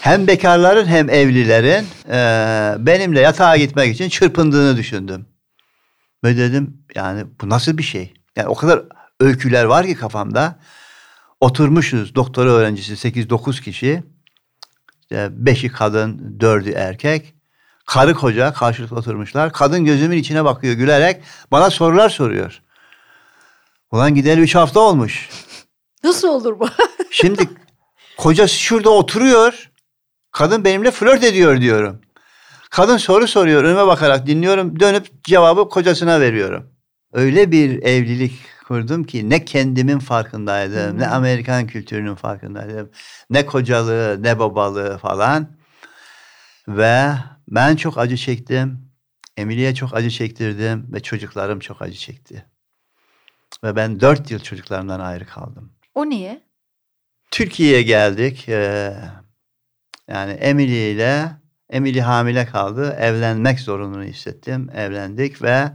[0.00, 5.26] hem bekarların hem evlilerin e, benimle yatağa gitmek için çırpındığını düşündüm.
[6.24, 8.14] Ve dedim yani bu nasıl bir şey?
[8.36, 8.82] Yani o kadar
[9.20, 10.58] öyküler var ki kafamda.
[11.40, 14.02] Oturmuşuz doktora öğrencisi 8-9 kişi.
[15.30, 17.34] Beşi kadın, dördü erkek.
[17.88, 19.52] Karı koca karşılıklı oturmuşlar.
[19.52, 22.62] Kadın gözümün içine bakıyor gülerek bana sorular soruyor.
[23.92, 25.28] Ulan gideli üç hafta olmuş.
[26.04, 26.68] Nasıl olur bu?
[27.10, 27.48] Şimdi
[28.18, 29.70] kocası şurada oturuyor.
[30.32, 32.00] Kadın benimle flört ediyor diyorum.
[32.70, 34.80] Kadın soru soruyor önüme bakarak dinliyorum.
[34.80, 36.70] Dönüp cevabı kocasına veriyorum.
[37.12, 40.98] Öyle bir evlilik kurdum ki ne kendimin farkındaydım, hmm.
[40.98, 42.90] ne Amerikan kültürünün farkındaydım,
[43.30, 45.48] ne kocalığı, ne babalığı falan.
[46.68, 47.14] Ve
[47.50, 48.88] ben çok acı çektim.
[49.36, 52.46] Emily'e çok acı çektirdim ve çocuklarım çok acı çekti.
[53.64, 55.72] Ve ben dört yıl çocuklarımdan ayrı kaldım.
[55.94, 56.42] O niye?
[57.30, 58.48] Türkiye'ye geldik.
[58.48, 58.96] Ee,
[60.08, 61.30] yani Emily ile
[61.70, 62.96] Emily hamile kaldı.
[62.98, 64.70] Evlenmek zorunluluğunu hissettim.
[64.74, 65.72] Evlendik ve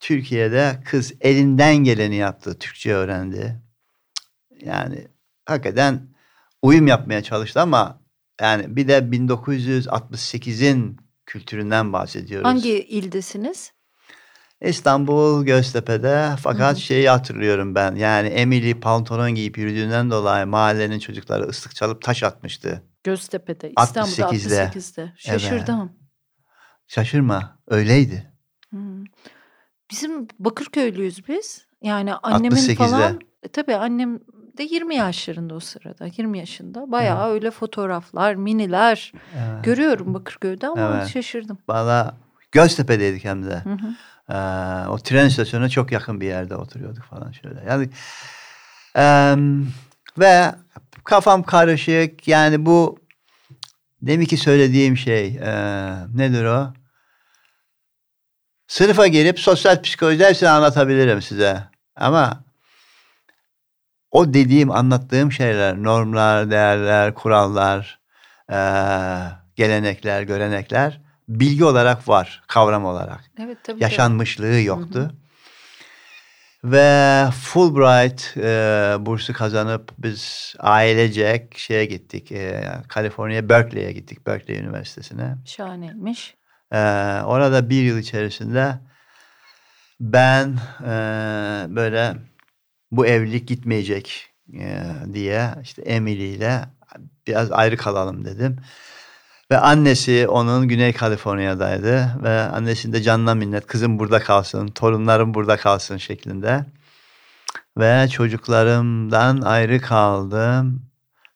[0.00, 2.58] Türkiye'de kız elinden geleni yaptı.
[2.58, 3.62] Türkçe öğrendi.
[4.60, 5.08] Yani
[5.46, 6.14] hakikaten
[6.62, 8.00] uyum yapmaya çalıştı ama
[8.40, 12.48] yani bir de 1968'in kültüründen bahsediyoruz.
[12.48, 13.72] Hangi ildesiniz?
[14.60, 16.80] İstanbul Göztepe'de fakat Hı-hı.
[16.80, 22.82] şeyi hatırlıyorum ben yani Emily pantolon giyip yürüdüğünden dolayı mahallenin çocukları ıslık çalıp taş atmıştı.
[23.04, 24.54] Göztepe'de İstanbul'da 68'de.
[24.54, 25.12] 68'de.
[25.16, 25.80] Şaşırdım.
[25.80, 25.90] Evet.
[26.86, 28.32] Şaşırma öyleydi.
[28.70, 28.78] Hı.
[29.90, 31.66] Bizim Bakırköylüyüz biz.
[31.82, 32.74] Yani annemin 68'de.
[32.74, 34.20] falan e, tabii annem
[34.60, 36.06] de 20 yaşlarında o sırada.
[36.16, 36.92] 20 yaşında.
[36.92, 37.34] Bayağı evet.
[37.34, 39.64] öyle fotoğraflar, miniler evet.
[39.64, 41.08] görüyorum Bakırköy'de ama evet.
[41.08, 41.58] şaşırdım.
[41.68, 42.14] Valla
[42.52, 43.60] Göztepe'deydik hem de.
[43.64, 43.94] Hı hı.
[44.28, 47.60] Ee, o tren istasyonuna çok yakın bir yerde oturuyorduk falan şöyle.
[47.68, 47.90] Yani
[48.96, 49.36] e,
[50.18, 50.54] ve
[51.04, 52.28] kafam karışık.
[52.28, 52.98] Yani bu
[54.02, 55.52] demin ki söylediğim şey e,
[56.14, 56.72] nedir o?
[58.66, 61.64] Sınıfa girip sosyal psikoloji hepsini anlatabilirim size.
[61.96, 62.44] Ama
[64.10, 68.00] o dediğim, anlattığım şeyler, normlar, değerler, kurallar,
[68.52, 68.58] e,
[69.56, 73.20] gelenekler, görenekler bilgi olarak var, kavram olarak.
[73.44, 73.82] Evet tabii.
[73.82, 74.64] Yaşanmışlığı tabii.
[74.64, 74.98] yoktu.
[74.98, 75.10] Hı hı.
[76.64, 82.32] Ve Fulbright e, bursu kazanıp biz ailecek şeye gittik.
[82.32, 84.26] E, Kaliforniya Berkeley'e gittik.
[84.26, 85.36] Berkeley Üniversitesi'ne.
[85.44, 86.34] Şahaneymiş.
[86.72, 86.78] E,
[87.24, 88.74] orada bir yıl içerisinde
[90.00, 90.92] ben e,
[91.68, 92.14] böyle
[92.90, 96.64] bu evlilik gitmeyecek e, diye işte Emily ile
[97.26, 98.56] biraz ayrı kalalım dedim.
[99.50, 105.96] Ve annesi onun Güney Kaliforniya'daydı ve annesinde canına minnet kızım burada kalsın, torunlarım burada kalsın
[105.96, 106.64] şeklinde.
[107.78, 110.82] Ve çocuklarımdan ayrı kaldım.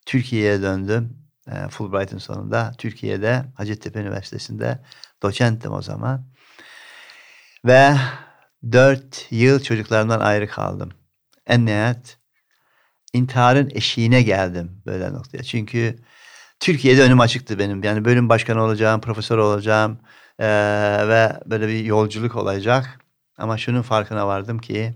[0.05, 1.17] Türkiye'ye döndüm.
[1.51, 4.79] E, Fulbright'ın sonunda Türkiye'de Hacettepe Üniversitesi'nde
[5.23, 6.25] doçenttim o zaman.
[7.65, 7.95] Ve
[8.71, 10.91] dört yıl çocuklarımdan ayrı kaldım.
[11.47, 12.17] En nihayet
[13.13, 15.43] intiharın eşiğine geldim böyle noktaya.
[15.43, 15.95] Çünkü
[16.59, 17.83] Türkiye'de önüm açıktı benim.
[17.83, 19.99] Yani bölüm başkanı olacağım, profesör olacağım
[20.39, 20.47] ee,
[21.07, 22.99] ve böyle bir yolculuk olacak.
[23.37, 24.95] Ama şunun farkına vardım ki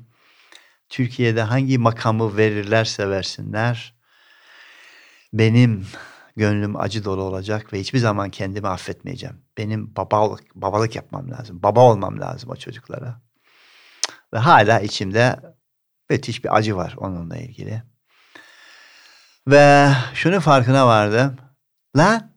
[0.89, 3.95] Türkiye'de hangi makamı verirlerse versinler
[5.33, 5.87] benim
[6.35, 9.41] gönlüm acı dolu olacak ve hiçbir zaman kendimi affetmeyeceğim.
[9.57, 11.63] Benim babalık, babalık yapmam lazım.
[11.63, 13.21] Baba olmam lazım o çocuklara.
[14.33, 15.39] Ve hala içimde
[16.09, 17.83] müthiş bir acı var onunla ilgili.
[19.47, 21.37] Ve şunun farkına vardım.
[21.97, 22.31] Lan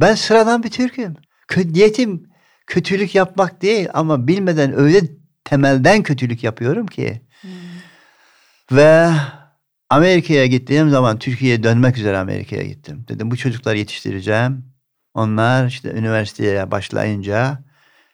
[0.00, 1.14] ben sıradan bir Türk'üm.
[1.56, 2.30] Niyetim
[2.66, 5.00] kötülük yapmak değil ama bilmeden öyle
[5.44, 7.22] temelden kötülük yapıyorum ki.
[7.40, 7.50] Hmm.
[8.72, 9.10] Ve
[9.90, 13.04] Amerika'ya gittiğim zaman Türkiye'ye dönmek üzere Amerika'ya gittim.
[13.08, 14.64] Dedim bu çocukları yetiştireceğim.
[15.14, 17.64] Onlar işte üniversiteye başlayınca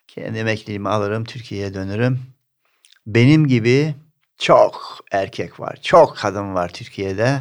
[0.08, 2.20] kendi emekliliğimi alırım, Türkiye'ye dönürüm.
[3.06, 3.94] benim gibi
[4.38, 7.40] çok erkek var, çok kadın var Türkiye'de.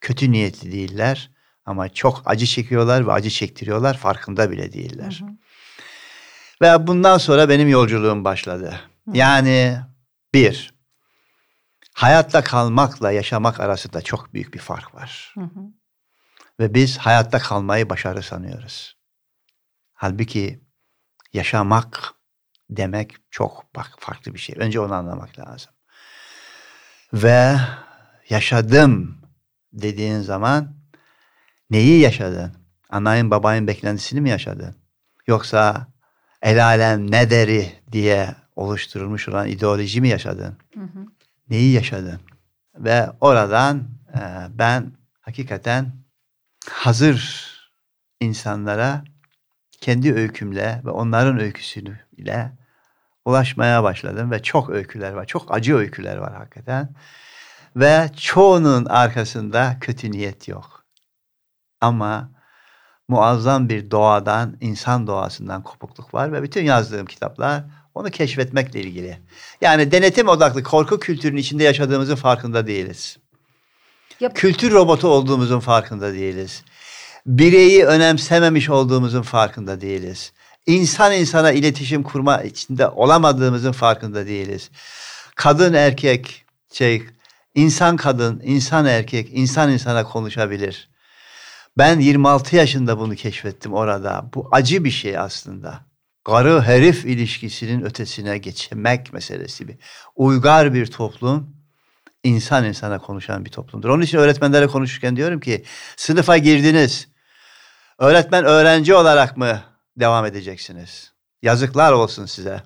[0.00, 1.30] Kötü niyetli değiller
[1.66, 5.20] ama çok acı çekiyorlar ve acı çektiriyorlar farkında bile değiller.
[5.20, 5.30] Hı hı.
[6.62, 8.80] Ve bundan sonra benim yolculuğum başladı.
[9.04, 9.10] Hı.
[9.14, 9.78] Yani
[10.34, 10.74] bir,
[11.92, 15.32] hayatta kalmakla yaşamak arasında çok büyük bir fark var.
[15.34, 15.60] Hı hı.
[16.60, 18.96] Ve biz hayatta kalmayı başarı sanıyoruz.
[19.92, 20.60] Halbuki
[21.32, 22.14] yaşamak
[22.70, 24.56] demek çok bak farklı bir şey.
[24.58, 25.72] Önce onu anlamak lazım.
[27.12, 27.56] Ve
[28.28, 29.18] yaşadım
[29.72, 30.74] dediğin zaman
[31.70, 32.52] neyi yaşadın?
[32.90, 34.76] Anayın babayın beklentisini mi yaşadın?
[35.26, 35.86] Yoksa
[36.42, 40.56] el alem ne deri diye oluşturulmuş olan ideoloji mi yaşadın?
[40.74, 41.06] Hı hı.
[41.50, 42.20] Neyi yaşadın?
[42.74, 44.20] Ve oradan e,
[44.50, 45.92] ben hakikaten
[46.70, 47.50] hazır
[48.20, 49.04] insanlara
[49.80, 52.52] kendi öykümle ve onların öyküsünü ile
[53.24, 55.26] ulaşmaya başladım ve çok öyküler var.
[55.26, 56.94] Çok acı öyküler var hakikaten.
[57.76, 60.84] Ve çoğunun arkasında kötü niyet yok.
[61.80, 62.30] Ama
[63.08, 69.18] muazzam bir doğadan, insan doğasından kopukluk var ve bütün yazdığım kitaplar onu keşfetmekle ilgili.
[69.60, 73.18] Yani denetim odaklı korku kültürünün içinde yaşadığımızın farkında değiliz.
[74.20, 74.32] Yap.
[74.34, 76.64] Kültür robotu olduğumuzun farkında değiliz.
[77.26, 80.32] Bireyi önemsememiş olduğumuzun farkında değiliz.
[80.70, 84.70] İnsan insana iletişim kurma içinde olamadığımızın farkında değiliz.
[85.34, 87.02] Kadın erkek şey
[87.54, 90.88] insan kadın, insan erkek, insan insana konuşabilir.
[91.78, 94.24] Ben 26 yaşında bunu keşfettim orada.
[94.34, 95.80] Bu acı bir şey aslında.
[96.24, 99.76] Karı herif ilişkisinin ötesine geçmek meselesi bir.
[100.16, 101.56] Uygar bir toplum
[102.24, 103.88] insan insana konuşan bir toplumdur.
[103.88, 105.64] Onun için öğretmenlere konuşurken diyorum ki
[105.96, 107.08] sınıfa girdiniz.
[107.98, 109.69] Öğretmen öğrenci olarak mı
[110.00, 111.12] devam edeceksiniz?
[111.42, 112.62] Yazıklar olsun size.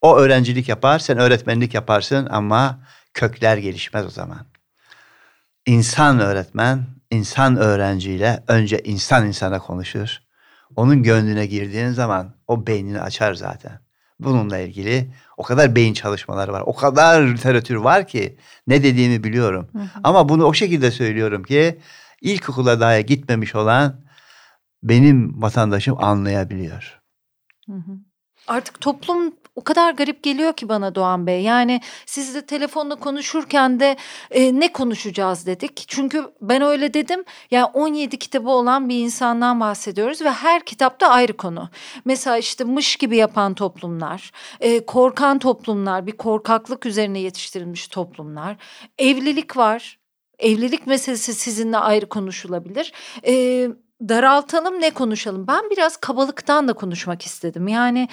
[0.00, 2.80] O öğrencilik yapar, sen öğretmenlik yaparsın ama
[3.14, 4.46] kökler gelişmez o zaman.
[5.66, 10.18] İnsan öğretmen, insan öğrenciyle önce insan insana konuşur.
[10.76, 13.80] Onun gönlüne girdiğin zaman o beynini açar zaten.
[14.20, 16.62] Bununla ilgili o kadar beyin çalışmaları var.
[16.66, 19.68] O kadar literatür var ki ne dediğimi biliyorum.
[19.72, 19.88] Hı hı.
[20.04, 21.78] Ama bunu o şekilde söylüyorum ki
[22.20, 24.00] ilkokula daha gitmemiş olan
[24.82, 27.00] benim vatandaşım anlayabiliyor.
[28.48, 31.42] Artık toplum o kadar garip geliyor ki bana Doğan Bey.
[31.42, 33.96] Yani sizle telefonla konuşurken de
[34.30, 35.84] e, ne konuşacağız dedik.
[35.88, 37.24] Çünkü ben öyle dedim.
[37.50, 41.68] Yani 17 kitabı olan bir insandan bahsediyoruz ve her kitapta ayrı konu.
[42.04, 48.56] Mesela işte mış gibi yapan toplumlar, e, korkan toplumlar, bir korkaklık üzerine yetiştirilmiş toplumlar.
[48.98, 49.98] Evlilik var.
[50.38, 52.92] Evlilik meselesi sizinle ayrı konuşulabilir.
[53.26, 53.66] E,
[54.08, 55.46] daraltalım ne konuşalım?
[55.46, 57.68] Ben biraz kabalıktan da konuşmak istedim.
[57.68, 58.08] Yani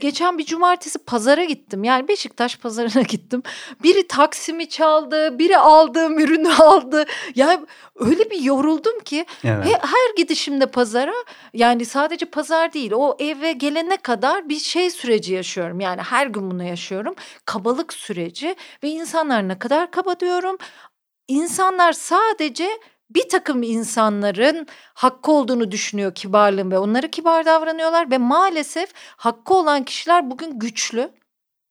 [0.00, 1.84] geçen bir cumartesi pazara gittim.
[1.84, 3.42] Yani Beşiktaş pazarına gittim.
[3.82, 7.04] Biri taksimi çaldı, biri aldığım ürünü aldı.
[7.34, 7.66] Yani
[7.96, 9.66] öyle bir yoruldum ki evet.
[9.66, 11.14] her gidişimde pazara
[11.54, 15.80] yani sadece pazar değil o eve gelene kadar bir şey süreci yaşıyorum.
[15.80, 17.14] Yani her gün bunu yaşıyorum.
[17.44, 20.56] Kabalık süreci ve insanlar ne kadar kaba diyorum.
[21.28, 22.70] İnsanlar sadece
[23.10, 29.84] bir takım insanların hakkı olduğunu düşünüyor kibarlığın ve onlara kibar davranıyorlar ve maalesef hakkı olan
[29.84, 31.10] kişiler bugün güçlü.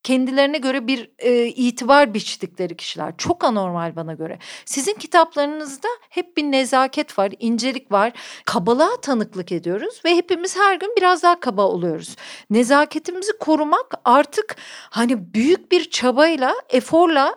[0.03, 3.13] Kendilerine göre bir e, itibar biçtikleri kişiler.
[3.17, 4.39] Çok anormal bana göre.
[4.65, 8.13] Sizin kitaplarınızda hep bir nezaket var, incelik var.
[8.45, 12.15] Kabalığa tanıklık ediyoruz ve hepimiz her gün biraz daha kaba oluyoruz.
[12.49, 14.55] Nezaketimizi korumak artık
[14.89, 17.35] hani büyük bir çabayla, eforla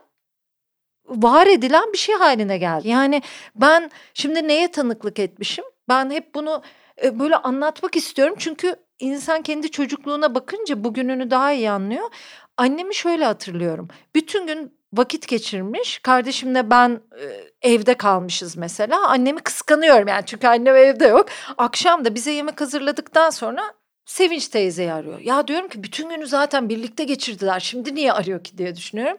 [1.14, 2.88] var edilen bir şey haline geldi.
[2.88, 3.22] Yani
[3.54, 5.64] ben şimdi neye tanıklık etmişim?
[5.88, 6.62] Ben hep bunu
[7.04, 8.34] e, böyle anlatmak istiyorum.
[8.38, 12.10] Çünkü insan kendi çocukluğuna bakınca bugününü daha iyi anlıyor.
[12.56, 13.88] Annemi şöyle hatırlıyorum.
[14.14, 15.98] Bütün gün vakit geçirmiş.
[15.98, 19.08] Kardeşimle ben e, evde kalmışız mesela.
[19.08, 21.26] Annemi kıskanıyorum yani çünkü annem evde yok.
[21.58, 23.62] Akşam da bize yemek hazırladıktan sonra
[24.04, 25.18] Sevinç teyzeyi arıyor.
[25.18, 27.60] Ya diyorum ki bütün günü zaten birlikte geçirdiler.
[27.60, 29.18] Şimdi niye arıyor ki diye düşünüyorum.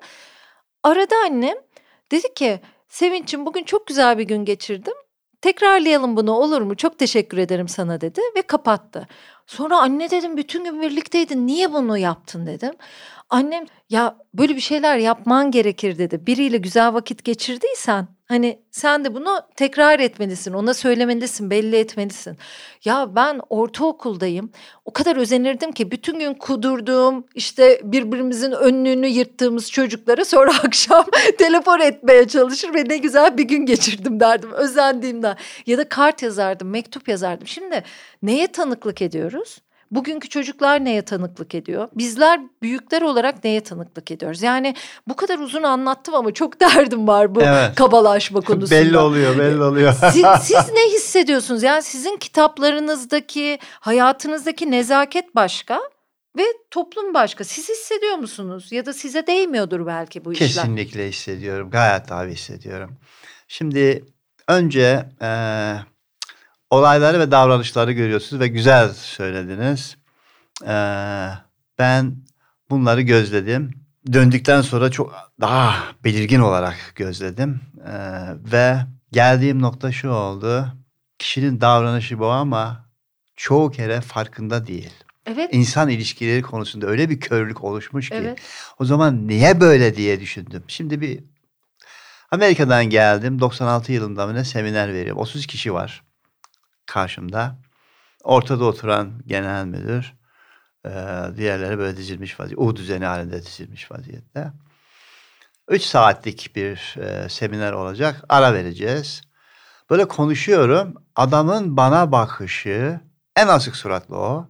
[0.84, 1.58] Arada annem
[2.14, 4.94] Dedi ki Sevinç'im bugün çok güzel bir gün geçirdim.
[5.42, 6.76] Tekrarlayalım bunu olur mu?
[6.76, 9.08] Çok teşekkür ederim sana dedi ve kapattı.
[9.48, 12.74] Sonra anne dedim bütün gün birlikteydin niye bunu yaptın dedim.
[13.30, 16.28] Annem ya böyle bir şeyler yapman gerekir dedi.
[16.28, 22.38] Biriyle güzel vakit geçirdiysen Hani sen de bunu tekrar etmelisin, ona söylemelisin, belli etmelisin.
[22.86, 24.52] Ya ben ortaokuldayım.
[24.86, 31.06] O kadar özenirdim ki bütün gün kudurduğum, işte birbirimizin önlüğünü yırttığımız çocuklara sonra akşam
[31.38, 35.38] telefon etmeye çalışır ve ne güzel bir gün geçirdim derdim özendiğimden.
[35.66, 37.48] Ya da kart yazardım, mektup yazardım.
[37.48, 37.84] Şimdi
[38.24, 39.58] neye tanıklık ediyoruz?
[39.96, 41.88] Bugünkü çocuklar neye tanıklık ediyor?
[41.96, 44.42] Bizler büyükler olarak neye tanıklık ediyoruz?
[44.42, 44.76] Yani
[45.08, 47.76] bu kadar uzun anlattım ama çok derdim var bu evet.
[47.76, 48.82] kabalaşma konusunda.
[48.82, 49.94] belli oluyor, belli oluyor.
[49.94, 51.64] siz, siz ne hissediyorsunuz?
[51.64, 55.82] Yani sizin kitaplarınızdaki, hayatınızdaki nezaket başka
[56.38, 57.44] ve toplum başka.
[57.44, 58.72] Siz hissediyor musunuz?
[58.72, 60.48] Ya da size değmiyordur belki bu işler.
[60.48, 61.70] Kesinlikle hissediyorum.
[61.70, 62.98] Gayet tabii hissediyorum.
[63.48, 64.06] Şimdi
[64.48, 65.30] önce e,
[66.74, 69.98] olayları ve davranışları görüyorsunuz ve güzel söylediniz.
[70.68, 70.76] E,
[71.80, 72.16] ben
[72.70, 73.72] bunları gözledim.
[74.14, 77.62] Döndükten sonra çok daha belirgin olarak gözledim.
[77.86, 77.94] E,
[78.52, 78.78] ve
[79.12, 80.68] geldiğim nokta şu oldu.
[81.20, 82.86] Kişinin davranışı bu ama
[83.36, 84.94] çoğu kere farkında değil.
[85.26, 85.50] Evet.
[85.54, 88.16] İnsan ilişkileri konusunda öyle bir körlük oluşmuş ki.
[88.16, 88.40] Evet.
[88.80, 90.64] O zaman niye böyle diye düşündüm.
[90.68, 91.20] Şimdi bir
[92.32, 93.40] Amerika'dan geldim.
[93.40, 95.22] 96 yılında ne seminer veriyorum.
[95.22, 96.04] 30 kişi var
[96.86, 97.58] karşımda.
[98.24, 100.14] Ortada oturan genel müdür.
[100.86, 100.90] E,
[101.38, 102.64] diğerleri böyle dizilmiş vaziyette.
[102.64, 104.52] U düzeni halinde dizilmiş vaziyette.
[105.68, 108.24] 3 saatlik bir e, seminer olacak.
[108.30, 109.22] Ara vereceğiz.
[109.90, 110.94] Böyle konuşuyorum.
[111.16, 113.00] Adamın bana bakışı
[113.36, 114.50] en asık suratlı o.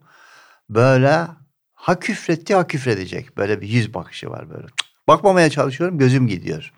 [0.70, 1.28] Böyle
[1.74, 3.38] ha küfretti ha küfredecek.
[3.38, 4.68] Böyle bir yüz bakışı var böyle.
[5.08, 6.74] Bakmamaya çalışıyorum gözüm gidiyor.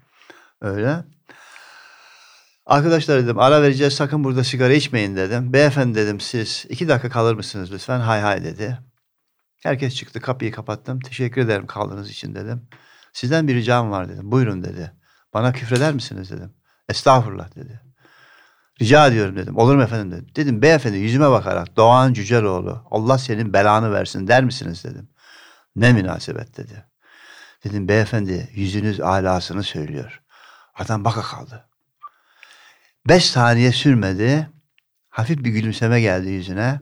[0.62, 1.04] Öyle.
[2.66, 5.54] Arkadaşlar dedim ara vereceğiz sakın burada sigara içmeyin dedim.
[5.54, 8.00] Beyefendi dedim siz iki dakika kalır mısınız lütfen?
[8.00, 8.80] Hay hay dedi.
[9.64, 11.00] Herkes çıktı kapıyı kapattım.
[11.00, 12.68] Teşekkür ederim kaldığınız için dedim.
[13.14, 14.32] Sizden bir ricam var dedim.
[14.32, 14.92] Buyurun dedi.
[15.34, 16.54] Bana küfreder misiniz dedim.
[16.90, 17.82] Estağfurullah dedi.
[18.82, 19.58] Rica ediyorum dedim.
[19.58, 20.28] Olur mu efendim dedim.
[20.36, 25.10] Dedim beyefendi yüzüme bakarak Doğan Cüceloğlu Allah senin belanı versin der misiniz dedim.
[25.76, 26.86] Ne münasebet dedi.
[27.64, 30.22] Dedim beyefendi yüzünüz alasını söylüyor.
[30.76, 31.70] Adam baka kaldı.
[33.08, 34.50] Beş saniye sürmedi.
[35.10, 36.80] Hafif bir gülümseme geldi yüzüne.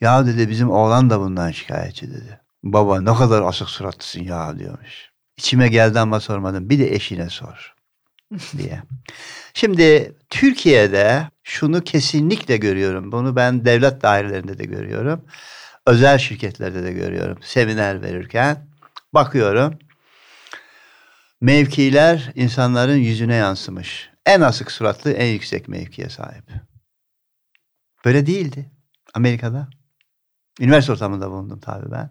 [0.00, 2.40] Ya dedi bizim oğlan da bundan şikayetçi dedi.
[2.62, 5.10] Baba ne kadar asık suratlısın ya diyormuş.
[5.36, 6.70] İçime geldi ama sormadım.
[6.70, 7.74] Bir de eşine sor
[8.58, 8.82] diye.
[9.54, 13.12] Şimdi Türkiye'de şunu kesinlikle görüyorum.
[13.12, 15.24] Bunu ben devlet dairelerinde de görüyorum.
[15.86, 17.38] Özel şirketlerde de görüyorum.
[17.42, 18.66] Seminer verirken
[19.14, 19.78] bakıyorum.
[21.40, 24.10] Mevkiler insanların yüzüne yansımış.
[24.28, 26.44] En asık suratlı en yüksek mevkiye sahip.
[28.04, 28.70] Böyle değildi
[29.14, 29.68] Amerika'da.
[30.60, 32.10] Üniversite ortamında bulundum tabii ben.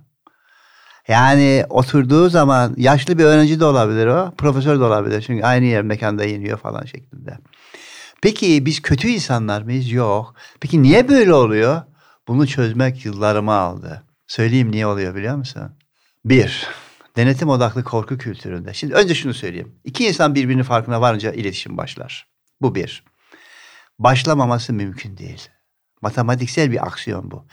[1.08, 5.22] Yani oturduğu zaman yaşlı bir öğrenci de olabilir o, profesör de olabilir.
[5.22, 7.38] Çünkü aynı yer mekanda yeniyor falan şeklinde.
[8.22, 9.92] Peki biz kötü insanlar mıyız?
[9.92, 10.36] Yok.
[10.60, 11.82] Peki niye böyle oluyor?
[12.28, 14.04] Bunu çözmek yıllarımı aldı.
[14.28, 15.72] Söyleyeyim niye oluyor biliyor musun?
[16.26, 16.68] Bir,
[17.18, 18.74] denetim odaklı korku kültüründe.
[18.74, 19.80] Şimdi önce şunu söyleyeyim.
[19.84, 22.28] İki insan birbirinin farkına varınca iletişim başlar.
[22.62, 23.04] Bu bir.
[24.00, 25.50] Başlamaması mümkün değil.
[26.02, 27.48] Matematiksel bir aksiyon bu.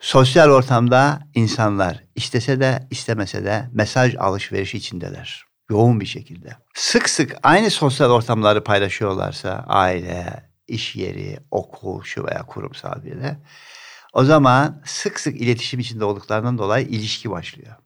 [0.00, 5.44] Sosyal ortamda insanlar istese de istemese de mesaj alışverişi içindeler.
[5.70, 6.56] Yoğun bir şekilde.
[6.74, 13.38] Sık sık aynı sosyal ortamları paylaşıyorlarsa aile, iş yeri, okul, şu veya kurumsal bir de
[14.12, 17.76] o zaman sık sık iletişim içinde olduklarından dolayı ilişki başlıyor.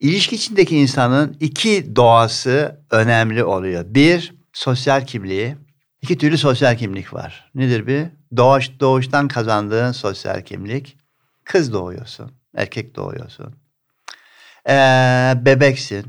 [0.00, 3.84] İlişki içindeki insanın iki doğası önemli oluyor.
[3.86, 5.56] Bir, sosyal kimliği.
[6.02, 7.50] İki türlü sosyal kimlik var.
[7.54, 8.06] Nedir bir?
[8.36, 10.96] Doğuş, doğuştan kazandığın sosyal kimlik.
[11.44, 13.54] Kız doğuyorsun, erkek doğuyorsun.
[14.68, 16.06] Ee, bebeksin.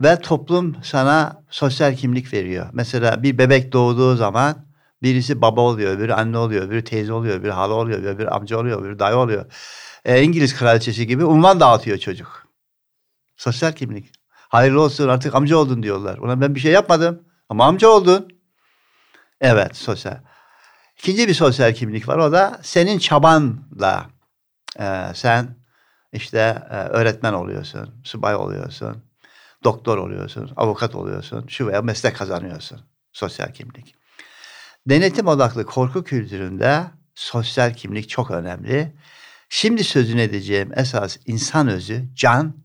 [0.00, 2.66] Ve toplum sana sosyal kimlik veriyor.
[2.72, 4.66] Mesela bir bebek doğduğu zaman
[5.02, 8.84] birisi baba oluyor, biri anne oluyor, biri teyze oluyor, biri hala oluyor, biri amca oluyor,
[8.84, 9.44] biri dayı oluyor.
[10.04, 12.41] Ee, İngiliz kraliçesi gibi unvan dağıtıyor çocuk.
[13.42, 14.12] Sosyal kimlik.
[14.32, 16.18] Hayırlı olsun artık amca oldun diyorlar.
[16.18, 18.28] Ona ben bir şey yapmadım ama amca oldun.
[19.40, 20.18] Evet sosyal.
[20.98, 24.06] İkinci bir sosyal kimlik var o da senin çabanla
[24.80, 25.56] e, sen
[26.12, 26.38] işte
[26.70, 29.04] e, öğretmen oluyorsun, subay oluyorsun,
[29.64, 32.80] doktor oluyorsun, avukat oluyorsun, şu veya meslek kazanıyorsun.
[33.12, 33.94] Sosyal kimlik.
[34.88, 38.96] Denetim odaklı korku kültüründe sosyal kimlik çok önemli.
[39.48, 42.62] Şimdi sözünü edeceğim esas insan özü, can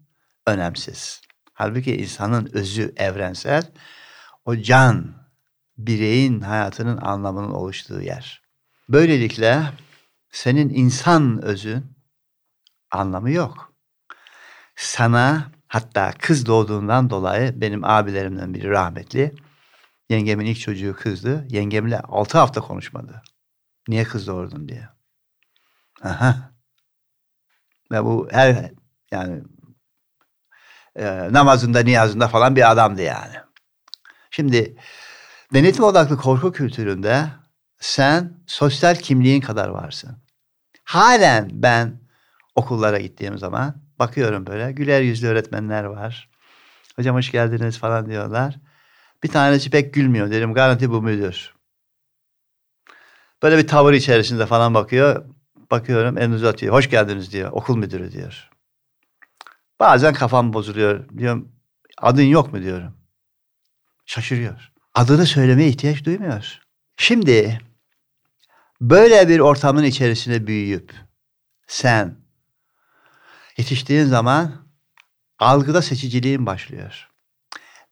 [0.47, 1.21] önemsiz.
[1.53, 3.71] Halbuki insanın özü evrensel.
[4.45, 5.15] O can
[5.77, 8.41] bireyin hayatının anlamının oluştuğu yer.
[8.89, 9.63] Böylelikle
[10.31, 11.97] senin insan özün
[12.91, 13.73] anlamı yok.
[14.75, 19.35] Sana hatta kız doğduğundan dolayı benim abilerimden biri rahmetli.
[20.09, 21.47] Yengemin ilk çocuğu kızdı.
[21.49, 23.21] Yengemle altı hafta konuşmadı.
[23.87, 24.89] Niye kız doğurdun diye.
[26.03, 26.51] Aha.
[27.91, 28.71] Ve bu her
[29.11, 29.43] yani
[30.97, 33.35] e, namazında niyazında falan bir adamdı yani.
[34.31, 34.75] Şimdi
[35.53, 37.25] denetim odaklı korku kültüründe
[37.79, 40.17] sen sosyal kimliğin kadar varsın.
[40.83, 41.99] Halen ben
[42.55, 46.29] okullara gittiğim zaman bakıyorum böyle güler yüzlü öğretmenler var.
[46.95, 48.55] Hocam hoş geldiniz falan diyorlar.
[49.23, 50.31] Bir tanesi pek gülmüyor.
[50.31, 51.53] Dedim garanti bu müdür.
[53.43, 55.25] Böyle bir tavır içerisinde falan bakıyor.
[55.71, 56.73] Bakıyorum elini uzatıyor.
[56.73, 57.51] Hoş geldiniz diyor.
[57.51, 58.49] Okul müdürü diyor.
[59.79, 61.09] Bazen kafam bozuluyor.
[61.17, 61.51] Diyorum
[61.97, 62.93] adın yok mu diyorum.
[64.05, 64.71] Şaşırıyor.
[64.95, 66.59] Adını söylemeye ihtiyaç duymuyor.
[66.97, 67.59] Şimdi
[68.81, 70.93] böyle bir ortamın içerisinde büyüyüp
[71.67, 72.15] sen
[73.57, 74.67] yetiştiğin zaman
[75.39, 77.09] algıda seçiciliğin başlıyor.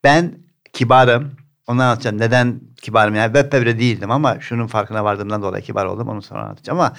[0.04, 0.38] Ben
[0.72, 1.36] kibarım.
[1.66, 2.18] Onu anlatacağım.
[2.18, 3.14] Neden kibarım?
[3.14, 6.08] Yani web değildim ama şunun farkına vardığımdan dolayı kibar oldum.
[6.08, 6.92] Onu sonra anlatacağım ama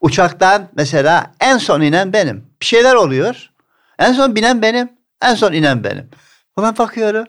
[0.00, 2.46] uçaktan mesela en son inen benim.
[2.60, 3.51] Bir şeyler oluyor.
[3.98, 4.92] En son binen benim.
[5.22, 6.10] En son inen benim.
[6.56, 7.26] Ulan bakıyorum.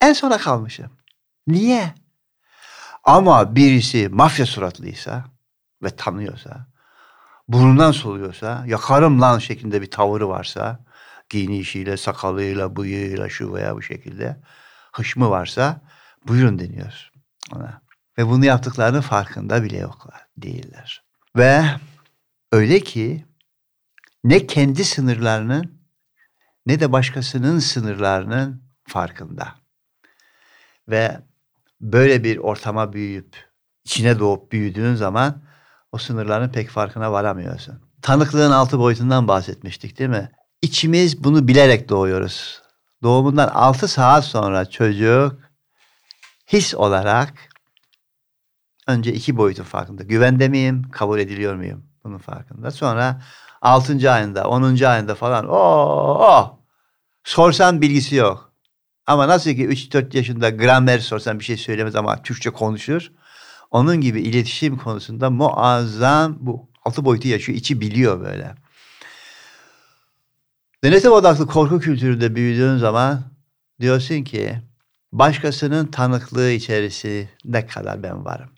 [0.00, 0.90] En sona kalmışım.
[1.46, 1.94] Niye?
[3.04, 5.24] Ama birisi mafya suratlıysa
[5.82, 6.66] ve tanıyorsa,
[7.48, 10.78] burnundan soluyorsa, yakarım lan şeklinde bir tavırı varsa,
[11.28, 14.36] giyinişiyle, sakalıyla, bıyığıyla şu veya bu şekilde
[14.92, 15.80] hışmı varsa
[16.28, 17.10] buyurun deniyor
[17.52, 17.82] ona.
[18.18, 21.04] Ve bunu yaptıklarının farkında bile yoklar, değiller.
[21.36, 21.64] Ve
[22.52, 23.24] öyle ki
[24.24, 25.73] ne kendi sınırlarının
[26.66, 29.54] ne de başkasının sınırlarının farkında.
[30.88, 31.20] Ve
[31.80, 33.36] böyle bir ortama büyüyüp
[33.84, 35.42] içine doğup büyüdüğün zaman
[35.92, 37.80] o sınırların pek farkına varamıyorsun.
[38.02, 40.30] Tanıklığın altı boyutundan bahsetmiştik değil mi?
[40.62, 42.62] İçimiz bunu bilerek doğuyoruz.
[43.02, 45.40] Doğumundan altı saat sonra çocuk
[46.46, 47.34] his olarak
[48.86, 50.02] önce iki boyutun farkında.
[50.02, 50.90] Güvende miyim?
[50.90, 51.86] Kabul ediliyor muyum?
[52.04, 52.70] Bunun farkında.
[52.70, 53.22] Sonra
[53.64, 56.58] altıncı ayında, onuncu ayında falan o oh,
[57.24, 58.52] sorsan bilgisi yok.
[59.06, 63.12] Ama nasıl ki 3-4 yaşında gramer sorsan bir şey söylemez ama Türkçe konuşur.
[63.70, 67.58] Onun gibi iletişim konusunda muazzam bu altı boyutu yaşıyor.
[67.58, 68.54] içi biliyor böyle.
[70.84, 73.22] Denetim odaklı korku kültüründe büyüdüğün zaman
[73.80, 74.58] diyorsun ki
[75.12, 78.53] başkasının tanıklığı içerisi ne kadar ben varım.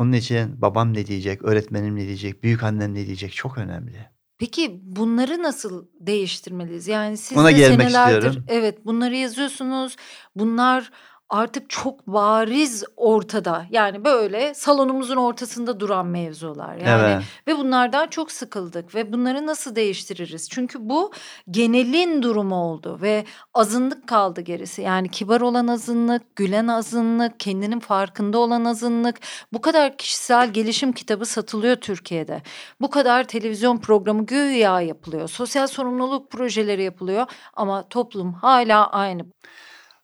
[0.00, 4.06] Onun için babam ne diyecek, öğretmenim ne diyecek, büyük annem ne diyecek çok önemli.
[4.38, 6.88] Peki bunları nasıl değiştirmeliyiz?
[6.88, 8.44] Yani siz Ona de gelmek senelerdir istiyorum.
[8.48, 9.96] evet bunları yazıyorsunuz.
[10.36, 10.90] Bunlar
[11.30, 13.66] artık çok bariz ortada.
[13.70, 16.76] Yani böyle salonumuzun ortasında duran mevzular.
[16.76, 17.22] Yani Evet.
[17.46, 20.48] ve bunlardan çok sıkıldık ve bunları nasıl değiştiririz?
[20.50, 21.12] Çünkü bu
[21.50, 23.24] genelin durumu oldu ve
[23.54, 24.82] azınlık kaldı gerisi.
[24.82, 29.16] Yani kibar olan azınlık, gülen azınlık, kendinin farkında olan azınlık.
[29.52, 32.42] Bu kadar kişisel gelişim kitabı satılıyor Türkiye'de.
[32.80, 35.28] Bu kadar televizyon programı güya yapılıyor.
[35.28, 39.22] Sosyal sorumluluk projeleri yapılıyor ama toplum hala aynı.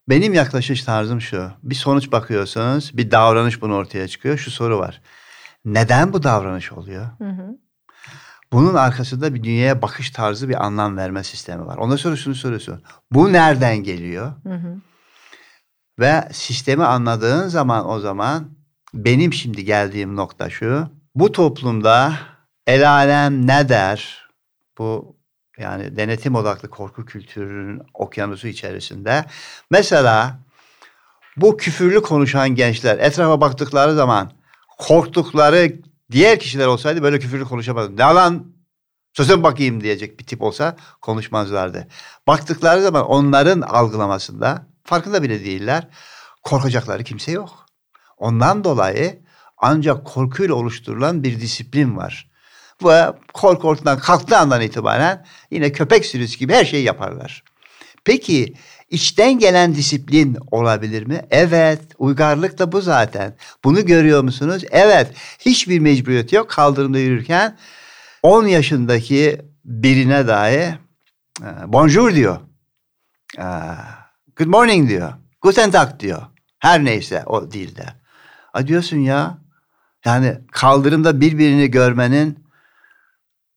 [0.09, 1.51] Benim yaklaşış tarzım şu.
[1.63, 4.39] Bir sonuç bakıyorsunuz, bir davranış bunu ortaya çıkıyor.
[4.39, 5.03] Şu soru var.
[5.65, 7.07] Neden bu davranış oluyor?
[7.19, 7.59] Hı hı.
[8.53, 11.77] Bunun arkasında bir dünyaya bakış tarzı, bir anlam verme sistemi var.
[11.77, 12.83] Ondan sonra şunu soruyorsun.
[13.11, 14.33] Bu nereden geliyor?
[14.43, 14.77] Hı hı.
[15.99, 18.51] Ve sistemi anladığın zaman o zaman
[18.95, 20.89] benim şimdi geldiğim nokta şu.
[21.15, 22.19] Bu toplumda
[22.67, 24.29] el alem ne der?
[24.79, 25.16] Bu
[25.59, 29.25] yani denetim odaklı korku kültürünün okyanusu içerisinde.
[29.71, 30.39] Mesela
[31.37, 34.33] bu küfürlü konuşan gençler etrafa baktıkları zaman
[34.79, 35.73] korktukları
[36.11, 37.97] diğer kişiler olsaydı böyle küfürlü konuşamazdı.
[37.97, 38.47] Ne lan
[39.13, 41.89] söze bakayım diyecek bir tip olsa konuşmazlardı.
[42.27, 45.89] Baktıkları zaman onların algılamasında farkında bile değiller.
[46.43, 47.67] Korkacakları kimse yok.
[48.17, 49.23] Ondan dolayı
[49.59, 52.31] ancak korkuyla oluşturulan bir disiplin var.
[52.85, 57.43] Ve korku ortadan kalktığı andan itibaren yine köpek sürüsü gibi her şeyi yaparlar.
[58.05, 58.55] Peki
[58.91, 61.21] içten gelen disiplin olabilir mi?
[61.31, 61.83] Evet.
[61.99, 63.37] Uygarlık da bu zaten.
[63.65, 64.65] Bunu görüyor musunuz?
[64.71, 65.11] Evet.
[65.39, 66.51] Hiçbir mecburiyet yok.
[66.51, 67.59] Kaldırımda yürürken
[68.23, 70.75] 10 yaşındaki birine dahi
[71.43, 72.39] e, bonjour diyor.
[73.39, 73.45] E,
[74.37, 75.13] Good morning diyor.
[75.41, 76.23] Guten Tag diyor.
[76.59, 77.87] Her neyse o dilde.
[78.55, 79.39] A diyorsun ya.
[80.05, 82.46] Yani kaldırımda birbirini görmenin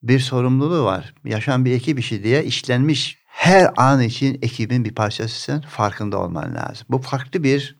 [0.03, 1.13] bir sorumluluğu var.
[1.25, 5.61] Yaşam bir ekip işi diye işlenmiş her an için ekibin bir parçasısın.
[5.61, 6.87] Farkında olman lazım.
[6.89, 7.79] Bu farklı bir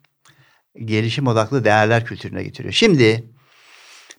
[0.86, 2.74] gelişim odaklı değerler kültürüne getiriyor.
[2.74, 3.34] Şimdi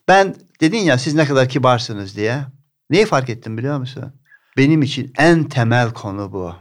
[0.08, 2.44] ben dedin ya siz ne kadar kibarsınız diye.
[2.90, 4.12] Neyi fark ettim biliyor musun?
[4.56, 6.54] Benim için en temel konu bu.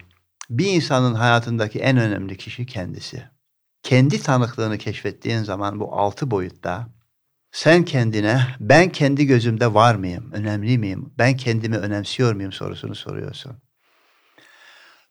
[0.50, 3.24] Bir insanın hayatındaki en önemli kişi kendisi.
[3.84, 6.90] Kendi tanıklığını keşfettiğin zaman bu altı boyutta
[7.52, 13.58] sen kendine ben kendi gözümde var mıyım, önemli miyim, ben kendimi önemsiyor muyum sorusunu soruyorsun.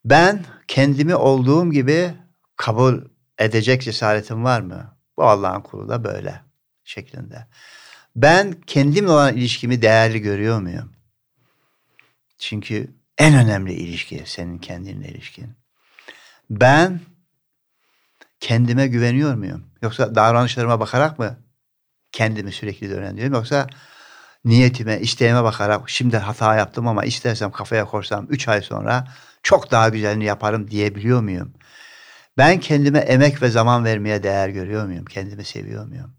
[0.04, 2.14] Ben kendimi olduğum gibi
[2.56, 3.02] kabul
[3.38, 4.96] edecek cesaretim var mı?
[5.16, 6.42] Bu Allah'ın kulu da böyle
[6.84, 7.46] şeklinde.
[8.16, 10.92] Ben kendimle olan ilişkimi değerli görüyor muyum?
[12.38, 15.56] Çünkü en önemli ilişki senin kendinle ilişkin.
[16.50, 17.00] Ben
[18.40, 19.66] kendime güveniyor muyum?
[19.82, 21.38] Yoksa davranışlarıma bakarak mı
[22.18, 23.34] kendimi sürekli öğreniyorum?
[23.34, 23.66] Yoksa
[24.44, 29.08] niyetime, isteğime bakarak şimdi hata yaptım ama istersem kafaya korsam 3 ay sonra
[29.42, 31.54] çok daha güzelini yaparım diyebiliyor muyum?
[32.38, 35.04] Ben kendime emek ve zaman vermeye değer görüyor muyum?
[35.04, 36.14] Kendimi seviyor muyum?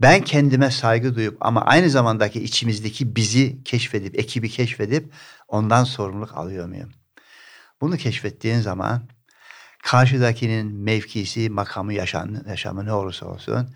[0.00, 5.12] Ben kendime saygı duyup ama aynı zamandaki içimizdeki bizi keşfedip, ekibi keşfedip
[5.48, 6.90] ondan sorumluluk alıyor muyum?
[7.80, 9.02] Bunu keşfettiğin zaman
[9.82, 13.68] karşıdakinin mevkisi, makamı, yaşam, yaşamı ne olursa olsun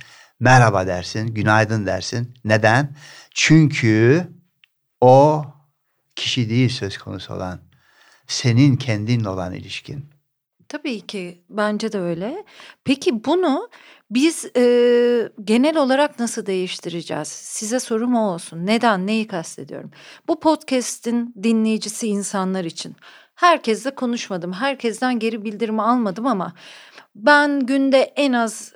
[0.42, 2.34] merhaba dersin, günaydın dersin.
[2.44, 2.96] Neden?
[3.34, 4.26] Çünkü
[5.00, 5.44] o
[6.16, 7.60] kişi değil söz konusu olan.
[8.26, 10.04] Senin kendinle olan ilişkin.
[10.68, 12.44] Tabii ki bence de öyle.
[12.84, 13.68] Peki bunu
[14.10, 14.62] biz e,
[15.44, 17.28] genel olarak nasıl değiştireceğiz?
[17.28, 18.66] Size sorum o olsun.
[18.66, 19.06] Neden?
[19.06, 19.90] Neyi kastediyorum?
[20.28, 22.96] Bu podcast'in dinleyicisi insanlar için.
[23.34, 24.52] Herkesle konuşmadım.
[24.52, 26.52] Herkesten geri bildirim almadım ama
[27.14, 28.72] ben günde en az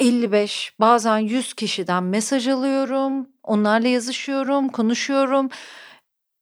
[0.00, 3.28] 55 bazen 100 kişiden mesaj alıyorum.
[3.42, 5.48] Onlarla yazışıyorum, konuşuyorum.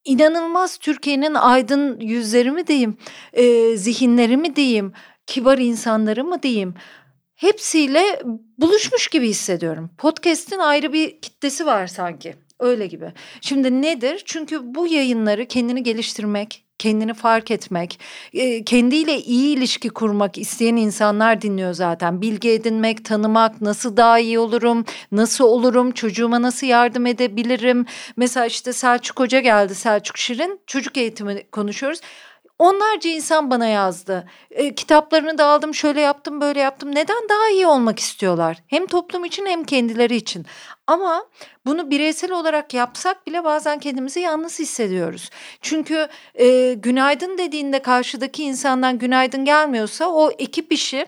[0.05, 2.97] İnanılmaz Türkiye'nin aydın yüzleri mi diyeyim,
[3.33, 4.93] e, zihinleri mi diyeyim,
[5.27, 6.75] kibar insanları mı diyeyim.
[7.35, 8.23] Hepsiyle
[8.59, 9.91] buluşmuş gibi hissediyorum.
[9.99, 12.35] Podcast'in ayrı bir kitlesi var sanki.
[12.63, 13.13] Öyle gibi.
[13.41, 14.23] Şimdi nedir?
[14.25, 18.01] Çünkü bu yayınları kendini geliştirmek, kendini fark etmek,
[18.67, 22.23] kendiyle iyi ilişki kurmak isteyen insanlar dinliyor zaten.
[22.23, 27.87] Bilgi edinmek, tanımak, nasıl daha iyi olurum, nasıl olurum, çocuğuma nasıl yardım edebilirim.
[28.17, 30.61] Mesela işte Selçuk Hoca geldi, Selçuk Şirin.
[30.67, 32.01] Çocuk eğitimi konuşuyoruz.
[32.59, 34.29] Onlarca insan bana yazdı.
[34.51, 36.95] E, kitaplarını da aldım, şöyle yaptım, böyle yaptım.
[36.95, 38.63] Neden daha iyi olmak istiyorlar?
[38.67, 40.47] Hem toplum için hem kendileri için.
[40.87, 41.27] Ama
[41.67, 45.31] bunu bireysel olarak yapsak bile bazen kendimizi yalnız hissediyoruz.
[45.61, 51.07] Çünkü e, günaydın dediğinde karşıdaki insandan günaydın gelmiyorsa o ekip işi,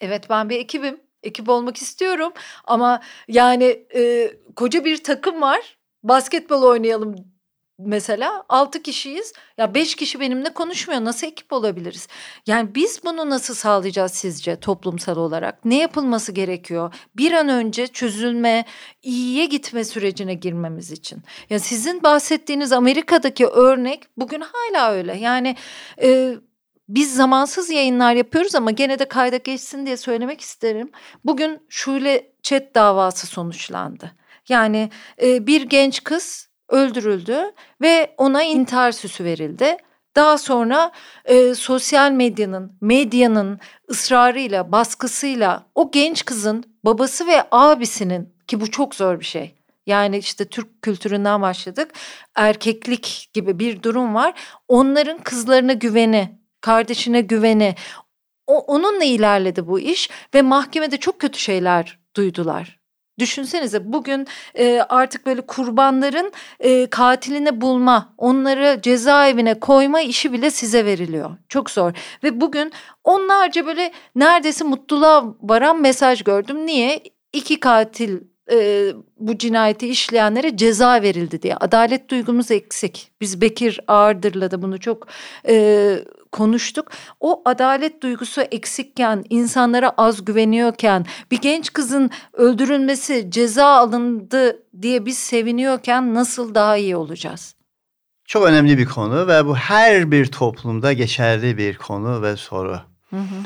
[0.00, 2.32] evet ben bir ekibim, ekip olmak istiyorum
[2.64, 7.37] ama yani e, koca bir takım var basketbol oynayalım
[7.78, 9.32] mesela 6 kişiyiz.
[9.58, 11.04] Ya 5 kişi benimle konuşmuyor.
[11.04, 12.08] Nasıl ekip olabiliriz?
[12.46, 15.64] Yani biz bunu nasıl sağlayacağız sizce toplumsal olarak?
[15.64, 16.94] Ne yapılması gerekiyor?
[17.16, 18.64] Bir an önce çözülme,
[19.02, 21.22] iyiye gitme sürecine girmemiz için.
[21.50, 25.16] Ya sizin bahsettiğiniz Amerika'daki örnek bugün hala öyle.
[25.16, 25.56] Yani
[26.02, 26.34] e,
[26.88, 30.90] biz zamansız yayınlar yapıyoruz ama gene de kayda geçsin diye söylemek isterim.
[31.24, 34.12] Bugün Şule Chat davası sonuçlandı.
[34.48, 34.90] Yani
[35.22, 37.52] e, bir genç kız öldürüldü
[37.82, 39.76] ve ona intihar süsü verildi.
[40.16, 40.92] Daha sonra
[41.24, 43.60] e, sosyal medyanın, medyanın
[43.90, 49.54] ısrarıyla, baskısıyla o genç kızın babası ve abisinin ki bu çok zor bir şey.
[49.86, 51.92] Yani işte Türk kültüründen başladık.
[52.34, 54.34] Erkeklik gibi bir durum var.
[54.68, 57.74] Onların kızlarına güveni, kardeşine güveni.
[58.46, 62.77] O, onunla ilerledi bu iş ve mahkemede çok kötü şeyler duydular.
[63.18, 64.26] Düşünsenize bugün
[64.58, 71.30] e, artık böyle kurbanların e, katilini bulma, onları cezaevine koyma işi bile size veriliyor.
[71.48, 71.92] Çok zor.
[72.24, 72.72] Ve bugün
[73.04, 76.66] onlarca böyle neredeyse mutluluğa varan mesaj gördüm.
[76.66, 77.00] Niye?
[77.32, 78.18] İki katil
[78.52, 78.88] e,
[79.18, 81.56] bu cinayeti işleyenlere ceza verildi diye.
[81.56, 83.10] Adalet duygumuz eksik.
[83.20, 85.06] Biz Bekir Ağırdır'la da bunu çok
[85.48, 85.96] e,
[86.32, 86.90] konuştuk.
[87.20, 95.18] O adalet duygusu eksikken, insanlara az güveniyorken, bir genç kızın öldürülmesi, ceza alındı diye biz
[95.18, 97.54] seviniyorken nasıl daha iyi olacağız?
[98.24, 102.80] Çok önemli bir konu ve bu her bir toplumda geçerli bir konu ve soru.
[103.10, 103.44] Hı hı.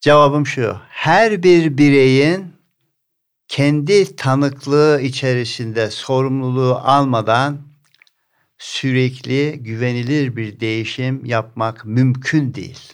[0.00, 0.76] Cevabım şu.
[0.88, 2.52] Her bir bireyin
[3.48, 7.71] kendi tanıklığı içerisinde sorumluluğu almadan
[8.62, 12.92] sürekli güvenilir bir değişim yapmak mümkün değil.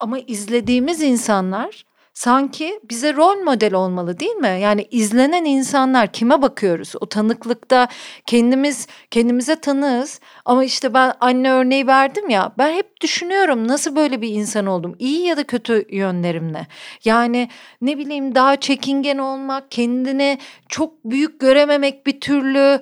[0.00, 4.58] Ama izlediğimiz insanlar sanki bize rol model olmalı değil mi?
[4.62, 6.92] Yani izlenen insanlar kime bakıyoruz?
[7.00, 7.88] O tanıklıkta
[8.26, 14.20] kendimiz kendimize tanığız ama işte ben anne örneği verdim ya ben hep düşünüyorum nasıl böyle
[14.22, 14.96] bir insan oldum?
[14.98, 16.66] İyi ya da kötü yönlerimle.
[17.04, 17.48] Yani
[17.80, 20.38] ne bileyim daha çekingen olmak, kendini
[20.68, 22.80] çok büyük görememek bir türlü,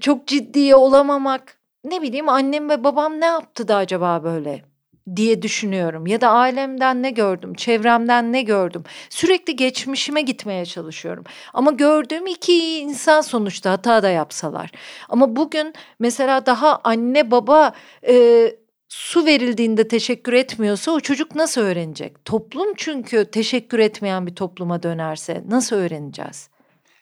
[0.00, 1.60] çok ciddiye olamamak.
[1.84, 4.69] Ne bileyim annem ve babam ne yaptı da acaba böyle?
[5.16, 8.84] Diye düşünüyorum ya da ailemden ne gördüm, çevremden ne gördüm.
[9.10, 11.24] Sürekli geçmişime gitmeye çalışıyorum.
[11.54, 14.70] Ama gördüğüm iki insan sonuçta hata da yapsalar.
[15.08, 17.72] Ama bugün mesela daha anne baba
[18.08, 18.46] e,
[18.88, 22.24] su verildiğinde teşekkür etmiyorsa o çocuk nasıl öğrenecek?
[22.24, 26.48] Toplum çünkü teşekkür etmeyen bir topluma dönerse nasıl öğreneceğiz?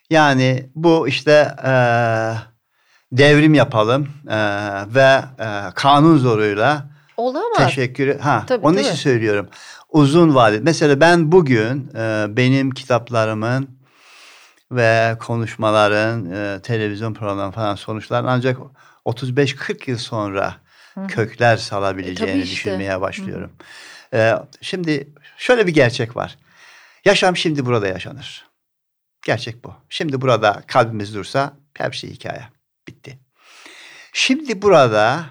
[0.09, 1.71] Yani bu işte e,
[3.11, 4.37] devrim yapalım e,
[4.95, 7.57] ve e, kanun zoruyla Olamaz.
[7.57, 8.85] teşekkür ha Tabii, onun tabii.
[8.85, 9.49] için söylüyorum.
[9.89, 10.61] Uzun vadeli.
[10.61, 13.79] Mesela ben bugün e, benim kitaplarımın
[14.71, 18.57] ve konuşmaların, e, televizyon programları falan sonuçlar ancak
[19.05, 20.55] 35-40 yıl sonra
[20.95, 22.55] Hı kökler E, salabileceğini tabii işte.
[22.55, 23.51] düşünmeye başlıyorum.
[24.13, 25.07] E, şimdi
[25.37, 26.37] şöyle bir gerçek var.
[27.05, 28.45] Yaşam şimdi burada yaşanır.
[29.25, 29.73] Gerçek bu.
[29.89, 32.43] Şimdi burada kalbimiz dursa her şey hikaye.
[32.87, 33.19] Bitti.
[34.13, 35.25] Şimdi burada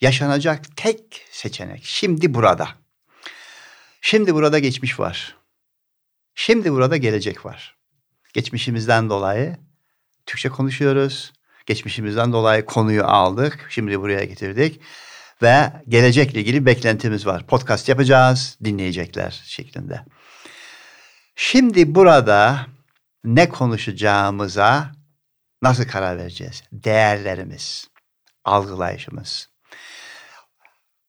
[0.00, 1.84] yaşanacak tek seçenek.
[1.84, 2.68] Şimdi burada.
[4.00, 5.36] Şimdi burada geçmiş var.
[6.34, 7.76] Şimdi burada gelecek var.
[8.32, 9.56] Geçmişimizden dolayı
[10.26, 11.32] Türkçe konuşuyoruz.
[11.66, 13.66] Geçmişimizden dolayı konuyu aldık.
[13.70, 14.80] Şimdi buraya getirdik.
[15.42, 17.46] Ve gelecekle ilgili beklentimiz var.
[17.46, 20.04] Podcast yapacağız, dinleyecekler şeklinde.
[21.36, 22.66] Şimdi burada
[23.24, 24.92] ne konuşacağımıza
[25.62, 26.62] nasıl karar vereceğiz?
[26.72, 27.88] Değerlerimiz,
[28.44, 29.48] algılayışımız.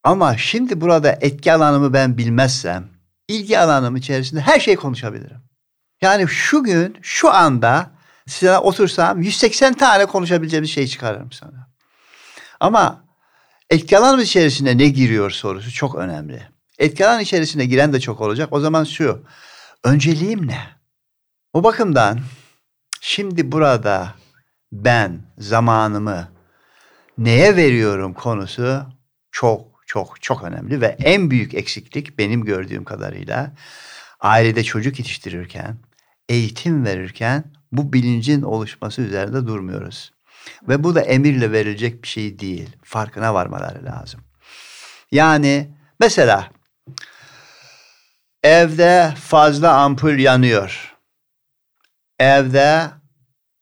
[0.03, 2.87] Ama şimdi burada etki alanımı ben bilmezsem,
[3.27, 5.41] ilgi alanım içerisinde her şey konuşabilirim.
[6.01, 7.91] Yani şu gün, şu anda
[8.27, 11.69] size otursam 180 tane konuşabileceğimiz şey çıkarırım sana.
[12.59, 13.05] Ama
[13.69, 16.47] etki alanımız içerisinde ne giriyor sorusu çok önemli.
[16.79, 18.49] Etki alanı içerisine giren de çok olacak.
[18.51, 19.23] O zaman şu,
[19.83, 20.59] önceliğim ne?
[21.53, 22.19] O bakımdan
[23.01, 24.13] şimdi burada
[24.71, 26.27] ben zamanımı
[27.19, 28.85] neye veriyorum konusu
[29.31, 33.51] çok çok çok önemli ve en büyük eksiklik benim gördüğüm kadarıyla
[34.19, 35.77] ailede çocuk yetiştirirken,
[36.29, 40.11] eğitim verirken bu bilincin oluşması üzerinde durmuyoruz.
[40.67, 42.69] Ve bu da emirle verilecek bir şey değil.
[42.83, 44.21] Farkına varmaları lazım.
[45.11, 46.51] Yani mesela
[48.43, 50.95] evde fazla ampul yanıyor.
[52.19, 52.89] Evde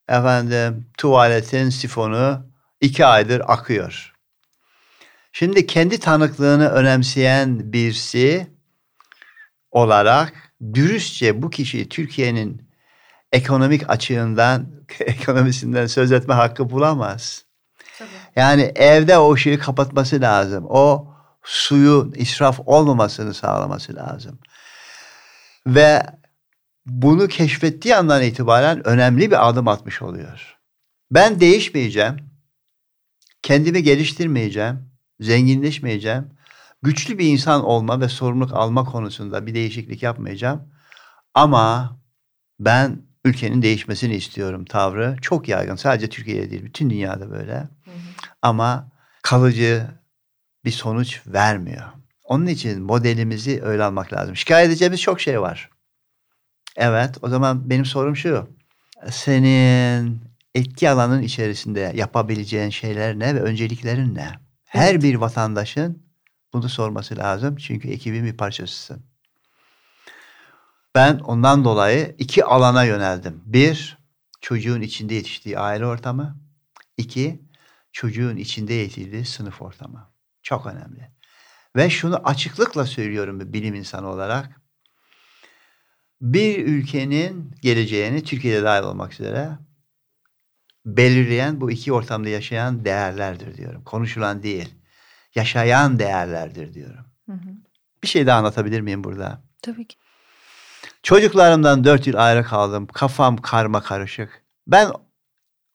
[0.10, 2.48] efendim tuvaletin sifonu
[2.82, 4.14] iki aydır akıyor.
[5.32, 8.48] Şimdi kendi tanıklığını önemseyen birisi
[9.72, 10.34] olarak
[10.74, 12.70] dürüstçe bu kişi Türkiye'nin
[13.32, 14.68] ekonomik açığından,
[15.00, 17.44] ekonomisinden söz etme hakkı bulamaz.
[17.98, 18.10] Tabii.
[18.36, 20.66] Yani evde o ışığı kapatması lazım.
[20.70, 21.14] O
[21.44, 24.40] suyu israf olmamasını sağlaması lazım.
[25.68, 26.04] Ve
[26.86, 30.58] bunu keşfettiği andan itibaren önemli bir adım atmış oluyor.
[31.12, 32.18] Ben değişmeyeceğim.
[33.42, 34.90] Kendimi geliştirmeyeceğim.
[35.20, 36.38] Zenginleşmeyeceğim.
[36.82, 40.62] Güçlü bir insan olma ve sorumluluk alma konusunda bir değişiklik yapmayacağım.
[41.34, 41.98] Ama
[42.60, 45.18] ben ülkenin değişmesini istiyorum tavrı.
[45.22, 45.76] Çok yaygın.
[45.76, 47.54] Sadece Türkiye'de değil, bütün dünyada böyle.
[47.54, 47.62] Hı
[47.92, 47.98] hı.
[48.42, 49.88] Ama kalıcı
[50.66, 51.86] bir sonuç vermiyor.
[52.24, 54.36] Onun için modelimizi öyle almak lazım.
[54.36, 55.70] Şikayet edeceğimiz çok şey var.
[56.76, 58.50] Evet, o zaman benim sorum şu.
[59.10, 60.22] Senin
[60.58, 64.32] etki alanın içerisinde yapabileceğin şeyler ne ve önceliklerin ne?
[64.66, 66.04] Her bir vatandaşın
[66.54, 67.56] bunu sorması lazım.
[67.56, 69.06] Çünkü ekibin bir parçasısın.
[70.96, 73.42] Ben ondan dolayı iki alana yöneldim.
[73.46, 73.98] Bir,
[74.42, 76.40] çocuğun içinde yetiştiği aile ortamı.
[76.98, 77.42] İki,
[77.92, 80.12] çocuğun içinde yetiştiği sınıf ortamı.
[80.44, 81.12] Çok önemli.
[81.76, 84.62] Ve şunu açıklıkla söylüyorum bir bilim insanı olarak.
[86.22, 89.58] Bir ülkenin geleceğini Türkiye'de dahil olmak üzere
[90.88, 93.84] belirleyen bu iki ortamda yaşayan değerlerdir diyorum.
[93.84, 94.76] Konuşulan değil.
[95.36, 97.06] Yaşayan değerlerdir diyorum.
[97.26, 97.50] Hı hı.
[98.04, 99.42] Bir şey daha anlatabilir miyim burada?
[99.62, 99.98] Tabii ki.
[101.04, 102.88] Çocuklarımdan dört yıl ayrı kaldım.
[102.88, 104.44] Kafam karma karışık.
[104.68, 104.92] Ben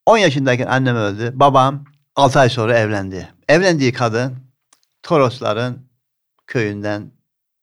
[0.07, 1.33] 10 yaşındayken annem öldü.
[1.35, 1.85] Babam
[2.17, 3.33] 6 ay sonra evlendi.
[3.49, 4.37] Evlendiği kadın
[5.03, 5.89] Torosların
[6.47, 7.13] köyünden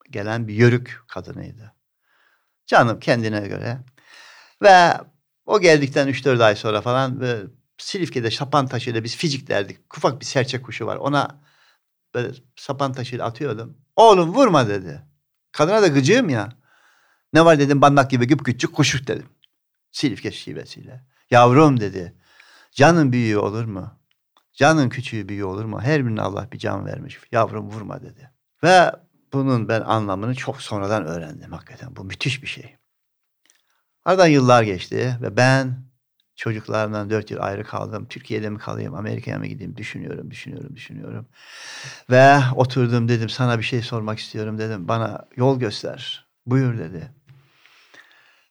[0.10, 1.74] gelen bir yörük kadınıydı.
[2.68, 3.78] Canım kendine göre.
[4.62, 4.94] Ve
[5.50, 7.48] o geldikten 3-4 ay sonra falan böyle
[7.78, 9.98] Silifke'de sapan taşıyla biz ficik derdik.
[9.98, 10.96] Ufak bir serçe kuşu var.
[10.96, 11.42] Ona
[12.16, 13.78] böyle sapan taşıyla atıyordum.
[13.96, 15.02] Oğlum vurma dedi.
[15.52, 16.50] Kadına da gıcığım ya.
[17.34, 19.30] Ne var dedim bandak gibi güp küçük kuşuk dedim.
[19.92, 21.06] Silifke şivesiyle.
[21.32, 22.16] Yavrum dedi.
[22.72, 24.00] Canın büyüğü olur mu?
[24.54, 25.82] Canın küçüğü büyüğü olur mu?
[25.82, 27.20] Her birine Allah bir can vermiş.
[27.32, 28.32] Yavrum vurma dedi.
[28.64, 28.92] Ve
[29.34, 31.96] bunun ben anlamını çok sonradan öğrendim hakikaten.
[31.96, 32.79] Bu müthiş bir şey.
[34.10, 35.84] Aradan yıllar geçti ve ben
[36.36, 38.08] çocuklarımdan dört yıl ayrı kaldım.
[38.10, 41.28] Türkiye'de mi kalayım, Amerika'ya mı gideyim düşünüyorum, düşünüyorum, düşünüyorum.
[42.10, 44.88] Ve oturdum dedim sana bir şey sormak istiyorum dedim.
[44.88, 46.28] Bana yol göster.
[46.46, 47.12] Buyur dedi.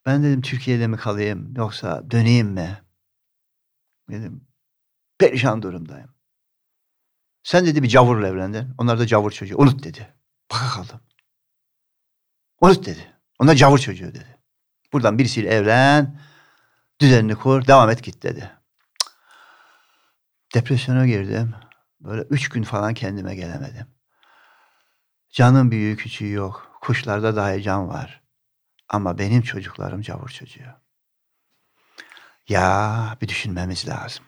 [0.06, 2.82] Ben dedim Türkiye'de mi kalayım yoksa döneyim mi?
[4.10, 4.48] Dedim
[5.18, 6.10] perişan durumdayım.
[7.42, 8.74] Sen dedi bir cavurla evlendin.
[8.78, 9.56] Onlar da cavur çocuğu.
[9.58, 10.14] Unut dedi.
[10.52, 11.00] Baka kaldım.
[12.60, 13.14] Unut dedi.
[13.38, 14.37] Onlar cavur çocuğu dedi.
[14.92, 16.20] Buradan birisiyle evlen.
[17.00, 18.50] Düzenini kur, devam et git dedi.
[20.54, 21.54] Depresyona girdim.
[22.00, 23.86] Böyle üç gün falan kendime gelemedim.
[25.30, 26.78] Canın büyüğü küçüğü yok.
[26.80, 28.22] Kuşlarda dahi can var.
[28.88, 30.74] Ama benim çocuklarım cavur çocuğu.
[32.48, 34.24] Ya bir düşünmemiz lazım.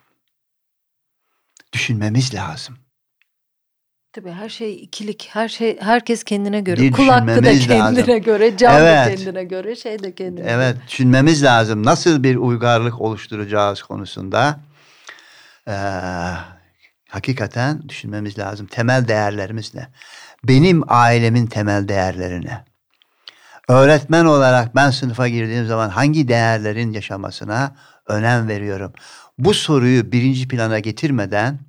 [1.73, 2.77] Düşünmemiz lazım.
[4.13, 5.29] Tabii her şey ikilik.
[5.31, 6.81] Her şey herkes kendine göre.
[6.81, 8.21] Bir Kul hakkı da kendine lazım.
[8.23, 9.15] göre, can da Evet.
[9.17, 11.85] kendine göre, şey de kendine Evet, düşünmemiz lazım.
[11.85, 14.59] Nasıl bir uygarlık oluşturacağız konusunda
[15.67, 15.73] eee,
[17.09, 18.67] hakikaten düşünmemiz lazım.
[18.67, 19.87] Temel değerlerimiz ne?
[20.43, 22.65] Benim ailemin temel değerleri ne?
[23.67, 27.75] Öğretmen olarak ben sınıfa girdiğim zaman hangi değerlerin yaşamasına
[28.07, 28.93] önem veriyorum?
[29.37, 31.59] Bu soruyu birinci plana getirmeden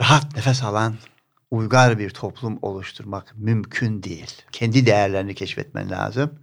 [0.00, 0.94] rahat nefes alan
[1.54, 4.42] uygar bir toplum oluşturmak mümkün değil.
[4.52, 6.38] Kendi değerlerini keşfetmen lazım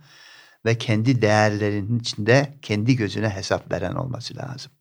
[0.65, 4.71] ve kendi değerlerinin içinde kendi gözüne hesap veren olması lazım.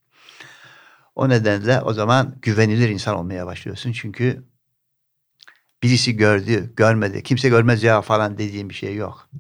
[1.15, 3.93] O nedenle o zaman güvenilir insan olmaya başlıyorsun.
[3.93, 4.45] Çünkü
[5.83, 9.31] birisi gördü, görmedi, kimse görmez ya falan dediğim bir şey yok.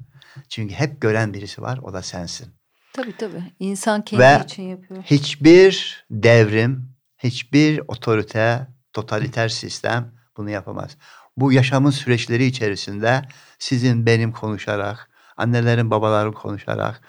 [0.48, 2.48] Çünkü hep gören birisi var, o da sensin.
[2.92, 3.42] Tabii tabii.
[3.58, 5.02] İnsan kendi Ve için yapıyor.
[5.02, 10.96] Hiçbir devrim, hiçbir otorite, totaliter sistem bunu yapamaz.
[11.36, 13.22] Bu yaşamın süreçleri içerisinde
[13.58, 17.00] sizin benim konuşarak, annelerin babaların konuşarak,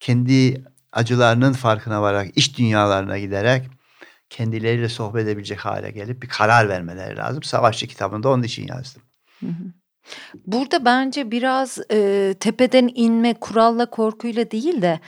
[0.00, 3.68] kendi acılarının farkına vararak, iş dünyalarına giderek
[4.30, 7.42] kendileriyle sohbet edebilecek hale gelip bir karar vermeleri lazım.
[7.42, 9.02] Savaşçı kitabında onun için yazdım.
[10.46, 15.00] Burada bence biraz e, tepeden inme kuralla korkuyla değil de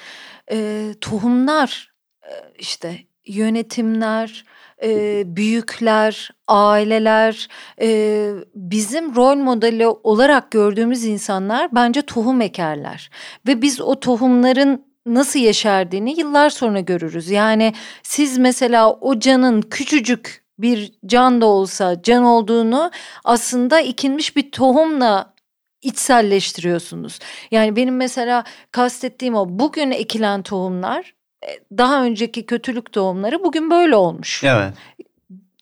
[0.51, 1.93] e, tohumlar
[2.23, 4.45] e, işte yönetimler,
[4.83, 7.49] e, büyükler, aileler,
[7.81, 13.11] e, bizim rol modeli olarak gördüğümüz insanlar bence tohum ekerler.
[13.47, 17.31] Ve biz o tohumların nasıl yeşerdiğini yıllar sonra görürüz.
[17.31, 17.73] Yani
[18.03, 22.91] siz mesela o canın küçücük bir can da olsa can olduğunu
[23.25, 25.35] aslında ikilmiş bir tohumla
[25.83, 27.19] içselleştiriyorsunuz.
[27.51, 31.16] Yani benim mesela kastettiğim o bugün ekilen tohumlar
[31.79, 34.45] daha önceki kötülük tohumları bugün böyle olmuş.
[34.45, 34.75] Evet.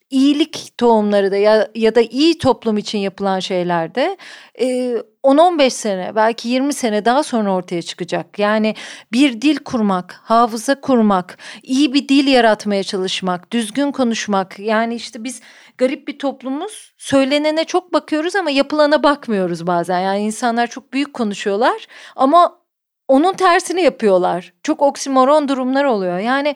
[0.09, 4.17] İyilik tohumları da ya, ya da iyi toplum için yapılan şeyler de
[4.59, 8.39] e, 10-15 sene belki 20 sene daha sonra ortaya çıkacak.
[8.39, 8.75] Yani
[9.11, 14.59] bir dil kurmak, hafıza kurmak, iyi bir dil yaratmaya çalışmak, düzgün konuşmak.
[14.59, 15.41] Yani işte biz
[15.77, 16.93] garip bir toplumuz.
[16.97, 19.99] Söylenene çok bakıyoruz ama yapılana bakmıyoruz bazen.
[19.99, 22.64] Yani insanlar çok büyük konuşuyorlar ama
[23.07, 24.53] onun tersini yapıyorlar.
[24.63, 26.19] Çok oksimoron durumlar oluyor.
[26.19, 26.55] Yani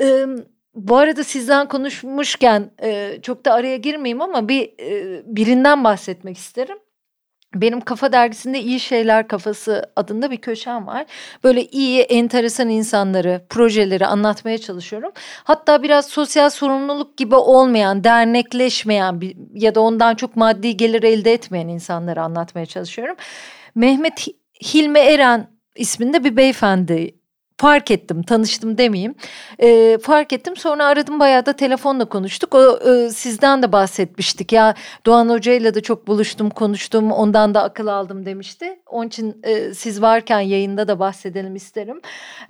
[0.00, 0.26] e,
[0.74, 6.78] bu arada sizden konuşmuşken e, çok da araya girmeyeyim ama bir e, birinden bahsetmek isterim.
[7.54, 11.06] Benim Kafa Dergisi'nde iyi Şeyler Kafası adında bir köşem var.
[11.44, 15.12] Böyle iyi, enteresan insanları, projeleri anlatmaya çalışıyorum.
[15.44, 19.20] Hatta biraz sosyal sorumluluk gibi olmayan, dernekleşmeyen
[19.54, 23.16] ya da ondan çok maddi gelir elde etmeyen insanları anlatmaya çalışıyorum.
[23.74, 24.26] Mehmet
[24.74, 27.19] Hilmi Eren isminde bir beyefendi
[27.60, 29.14] fark ettim tanıştım demeyeyim
[29.58, 34.74] e, fark ettim sonra aradım bayağı da telefonla konuştuk o e, sizden de bahsetmiştik ya
[35.06, 39.74] Doğan Hoca ile de çok buluştum konuştum ondan da akıl aldım demişti onun için e,
[39.74, 42.00] siz varken yayında da bahsedelim isterim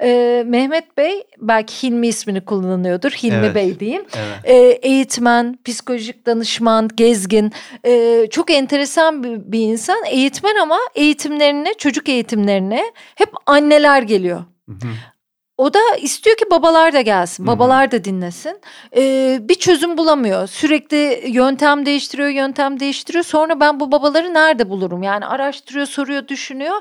[0.03, 3.55] e, Mehmet Bey belki Hilmi ismini kullanıyordur Hilmi Evet.
[3.55, 4.39] Bey diyeyim Evet.
[4.45, 7.53] e, eğitmen, psikolojik danışman, gezgin,
[7.87, 10.05] e, çok enteresan bir, bir insan.
[10.11, 14.45] Eğitmen ama eğitimlerine, çocuk eğitimlerine hep anneler geliyor.
[14.71, 14.93] Hı hı.
[15.61, 18.61] O da istiyor ki babalar da gelsin, babalar da dinlesin.
[18.97, 20.47] E, bir çözüm bulamıyor.
[20.47, 23.25] Sürekli yöntem değiştiriyor, yöntem değiştiriyor.
[23.25, 25.03] Sonra ben bu babaları nerede bulurum?
[25.03, 26.77] Yani araştırıyor, soruyor, düşünüyor.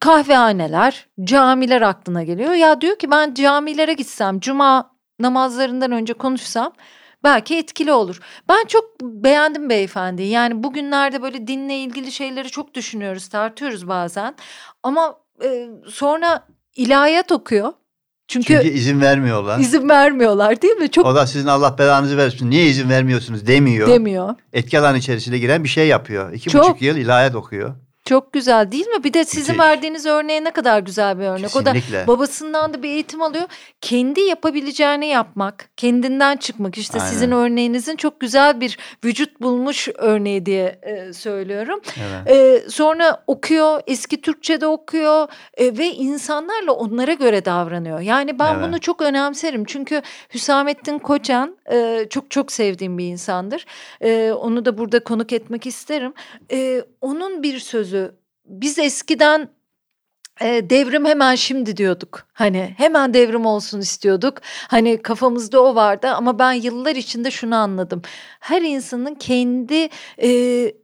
[0.00, 2.52] Kahvehaneler, camiler aklına geliyor.
[2.52, 6.72] Ya diyor ki ben camilere gitsem, cuma namazlarından önce konuşsam
[7.24, 8.20] belki etkili olur.
[8.48, 10.22] Ben çok beğendim beyefendi.
[10.22, 14.34] Yani bugünlerde böyle dinle ilgili şeyleri çok düşünüyoruz, tartıyoruz bazen.
[14.82, 17.72] Ama e, sonra ilahiyat okuyor.
[18.28, 19.58] Çünkü, Çünkü izin vermiyorlar.
[19.58, 20.90] izin vermiyorlar değil mi?
[20.90, 22.50] Çok O da sizin Allah belanızı versin.
[22.50, 23.88] Niye izin vermiyorsunuz demiyor.
[23.88, 24.34] demiyor.
[24.52, 26.32] Etki alan içerisine giren bir şey yapıyor.
[26.32, 26.64] İki Çok.
[26.64, 27.74] buçuk yıl ilahiyat okuyor.
[28.06, 29.04] Çok güzel değil mi?
[29.04, 29.68] Bir de sizin Müthiş.
[29.68, 31.56] verdiğiniz örneğe ne kadar güzel bir örnek.
[31.56, 32.06] O da Kesinlikle.
[32.06, 33.44] babasından da bir eğitim alıyor.
[33.80, 36.78] Kendi yapabileceğini yapmak, kendinden çıkmak.
[36.78, 37.10] İşte Aynen.
[37.12, 41.80] sizin örneğinizin çok güzel bir vücut bulmuş örneği diye e, söylüyorum.
[42.26, 42.30] Evet.
[42.36, 48.00] E, sonra okuyor, eski Türkçe'de okuyor e, ve insanlarla onlara göre davranıyor.
[48.00, 48.68] Yani ben Evet.
[48.68, 49.64] bunu çok önemserim.
[49.64, 50.02] Çünkü
[50.34, 53.66] Hüsamettin Koçan e, çok çok sevdiğim bir insandır.
[54.00, 56.14] E, onu da burada konuk etmek isterim.
[56.52, 57.95] E, onun bir sözü
[58.46, 59.48] biz eskiden
[60.40, 62.26] e, devrim hemen şimdi diyorduk.
[62.32, 64.38] Hani hemen devrim olsun istiyorduk.
[64.68, 68.02] Hani kafamızda o vardı ama ben yıllar içinde şunu anladım.
[68.40, 69.88] Her insanın kendi
[70.22, 70.28] e,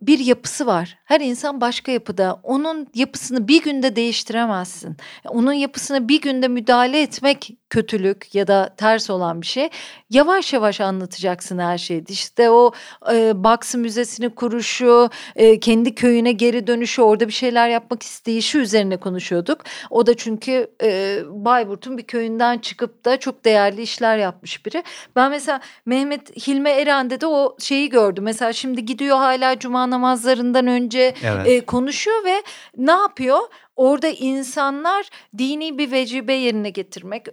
[0.03, 0.99] bir yapısı var.
[1.13, 2.41] Her insan başka yapıda.
[2.43, 4.97] Onun yapısını bir günde değiştiremezsin.
[5.29, 9.69] Onun yapısına bir günde müdahale etmek kötülük ya da ters olan bir şey.
[10.11, 12.05] Yavaş yavaş anlatacaksın her şeyi.
[12.09, 12.73] İşte o
[13.13, 18.97] e, Baksı Müzesi'ni kuruşu, e, kendi köyüne geri dönüşü, orada bir şeyler yapmak isteyişi üzerine
[18.97, 19.61] konuşuyorduk.
[19.91, 24.83] O da çünkü e, Bayburt'un bir köyünden çıkıp da çok değerli işler yapmış biri.
[25.17, 28.25] Ben mesela Mehmet Hilmi Eren'de de o şeyi gördüm.
[28.25, 31.47] Mesela şimdi gidiyor hala cuma namazlarından önce evet.
[31.47, 32.43] e, konuşuyor ve
[32.77, 33.41] ne yapıyor?
[33.77, 37.27] Orada insanlar dini bir vecibe yerine getirmek,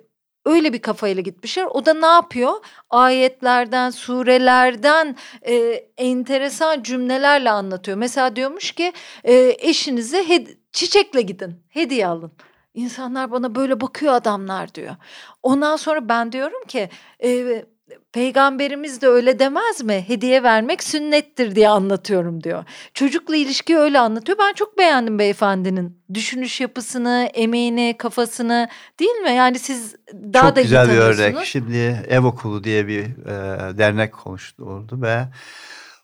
[0.46, 1.66] öyle bir kafayla gitmişler.
[1.66, 2.54] O da ne yapıyor?
[2.90, 5.16] Ayetlerden, surelerden
[5.48, 5.56] e,
[5.98, 7.98] enteresan cümlelerle anlatıyor.
[7.98, 8.94] Mesela diyormuş ki
[9.24, 12.32] e, eşinize çiçekle gidin, hediye alın.
[12.74, 14.96] İnsanlar bana böyle bakıyor adamlar diyor.
[15.44, 16.90] Ondan sonra ben diyorum ki
[17.24, 17.66] e,
[18.14, 20.04] Peygamberimiz de öyle demez mi?
[20.08, 22.64] Hediye vermek sünnettir diye anlatıyorum diyor.
[22.94, 24.38] Çocukla ilişki öyle anlatıyor.
[24.38, 28.70] Ben çok beğendim beyefendinin düşünüş yapısını, emeğini, kafasını
[29.00, 29.32] değil mi?
[29.32, 31.46] Yani siz daha çok da güzel bir örnek.
[31.46, 35.28] Şimdi Ev Okulu diye bir e, dernek oluşturuldu ve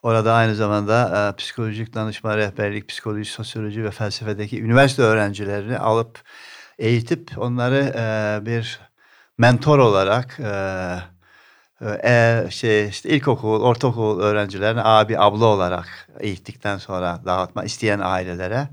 [0.02, 6.22] orada aynı zamanda e, psikolojik danışma, rehberlik, psikoloji, sosyoloji ve felsefedeki üniversite öğrencilerini alıp
[6.78, 8.80] eğitip onları e, bir
[9.38, 10.52] mentor olarak e,
[11.82, 18.68] e, şey işte ilkokul, ortaokul öğrencilerine abi, abla olarak eğittikten sonra dağıtma isteyen ailelere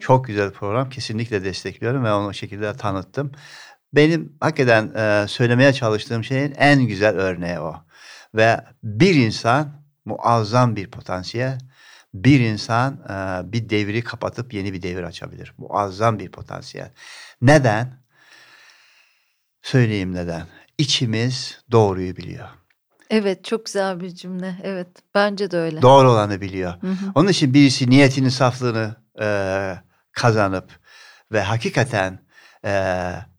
[0.00, 0.90] çok güzel program.
[0.90, 3.32] Kesinlikle destekliyorum ve onu şekilde tanıttım.
[3.92, 7.76] Benim hakikaten e, söylemeye çalıştığım şeyin en güzel örneği o.
[8.34, 11.58] Ve bir insan muazzam bir potansiyel.
[12.14, 15.54] Bir insan e, bir devri kapatıp yeni bir devir açabilir.
[15.58, 16.90] Muazzam bir potansiyel.
[17.42, 18.02] Neden?
[19.62, 20.46] Söyleyeyim neden
[20.82, 22.48] içimiz doğruyu biliyor.
[23.10, 24.54] Evet çok güzel bir cümle.
[24.62, 25.82] Evet bence de öyle.
[25.82, 26.74] Doğru olanı biliyor.
[26.80, 27.12] Hı hı.
[27.14, 29.26] Onun için birisi niyetinin saflığını e,
[30.12, 30.70] kazanıp
[31.32, 32.18] ve hakikaten
[32.64, 32.70] e,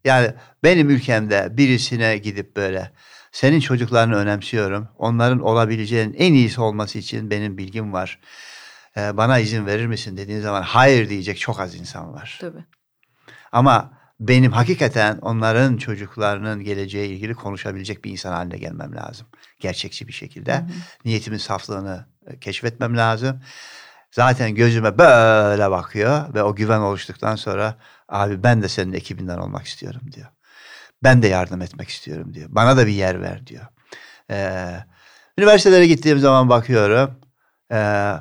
[0.04, 2.92] yani benim ülkemde birisine gidip böyle
[3.32, 4.88] senin çocuklarını önemsiyorum.
[4.98, 8.20] Onların olabileceğinin en iyisi olması için benim bilgim var.
[8.96, 12.38] E, bana izin verir misin dediğin zaman hayır diyecek çok az insan var.
[12.40, 12.64] Tabii.
[13.52, 19.26] Ama benim hakikaten onların çocuklarının geleceği ilgili konuşabilecek bir insan haline gelmem lazım.
[19.60, 20.54] Gerçekçi bir şekilde.
[20.54, 20.68] Hı hı.
[21.04, 23.40] Niyetimin saflığını e, keşfetmem lazım.
[24.10, 29.66] Zaten gözüme böyle bakıyor ve o güven oluştuktan sonra abi ben de senin ekibinden olmak
[29.66, 30.26] istiyorum diyor.
[31.02, 32.48] Ben de yardım etmek istiyorum diyor.
[32.52, 33.66] Bana da bir yer ver diyor.
[34.30, 34.76] Ee,
[35.38, 37.20] üniversitelere gittiğim zaman bakıyorum.
[37.72, 38.14] Ee,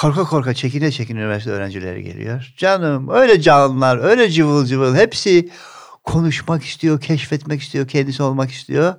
[0.00, 2.54] korka korka çekine çekine üniversite öğrencileri geliyor.
[2.56, 5.50] Canım öyle canlılar öyle cıvıl cıvıl hepsi
[6.04, 8.94] konuşmak istiyor, keşfetmek istiyor, kendisi olmak istiyor.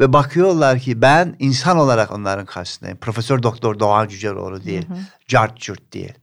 [0.00, 2.98] Ve bakıyorlar ki ben insan olarak onların karşısındayım.
[2.98, 4.98] Profesör Doktor Doğan Cüceloğlu değil, hı hı.
[5.28, 6.14] Cart Cürt değil.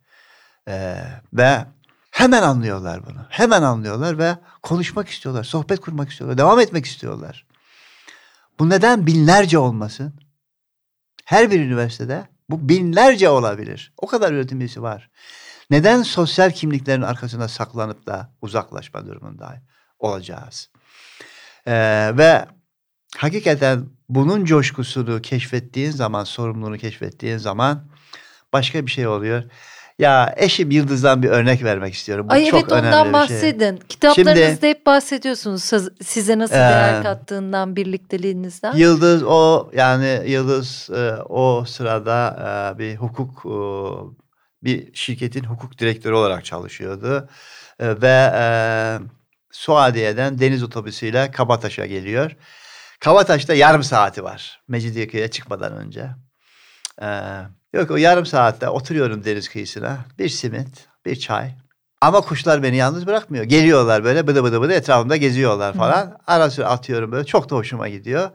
[0.68, 0.96] Ee,
[1.34, 1.66] ve
[2.12, 3.26] hemen anlıyorlar bunu.
[3.30, 7.46] Hemen anlıyorlar ve konuşmak istiyorlar, sohbet kurmak istiyorlar, devam etmek istiyorlar.
[8.60, 10.14] Bu neden binlerce olmasın?
[11.26, 13.94] Her bir üniversitede bu binlerce olabilir.
[13.98, 15.10] O kadar üretim var.
[15.70, 19.62] Neden sosyal kimliklerin arkasına saklanıp da uzaklaşma durumunda
[20.00, 20.70] olacağız?
[21.68, 22.46] Ee, ve
[23.18, 27.92] hakikaten bunun coşkusunu keşfettiğin zaman, sorumluluğunu keşfettiğin zaman
[28.54, 29.44] başka bir şey oluyor.
[30.00, 32.28] Ya eşim Yıldız'dan bir örnek vermek istiyorum.
[32.30, 33.14] Bu Ay çok evet ondan şey.
[33.14, 33.78] bahsedin.
[33.78, 33.88] Şey.
[33.90, 35.64] Kitaplarınızda Şimdi, hep bahsediyorsunuz
[36.02, 38.76] size nasıl e, değer kattığından, birlikteliğinizden.
[38.76, 43.56] Yıldız o yani Yıldız e, o sırada e, bir hukuk e,
[44.64, 47.30] bir şirketin hukuk direktörü olarak çalışıyordu.
[47.80, 48.44] E, ve e,
[49.52, 52.36] Suadiye'den deniz otobüsüyle Kabataş'a geliyor.
[53.00, 56.10] Kabataş'ta yarım saati var Mecidiyeköy'e çıkmadan önce.
[57.02, 57.06] Ee,
[57.74, 59.98] yok o yarım saatte oturuyorum deniz kıyısına.
[60.20, 61.52] Bir simit, bir çay.
[62.02, 63.44] Ama kuşlar beni yalnız bırakmıyor.
[63.44, 66.06] Geliyorlar böyle bıdı bıdı bıdı etrafımda geziyorlar falan.
[66.06, 66.18] Hı.
[66.28, 68.30] Ara sıra atıyorum böyle çok da hoşuma gidiyor.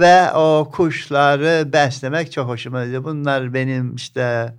[0.00, 3.04] Ve o kuşları beslemek çok hoşuma gidiyor.
[3.04, 4.54] Bunlar benim işte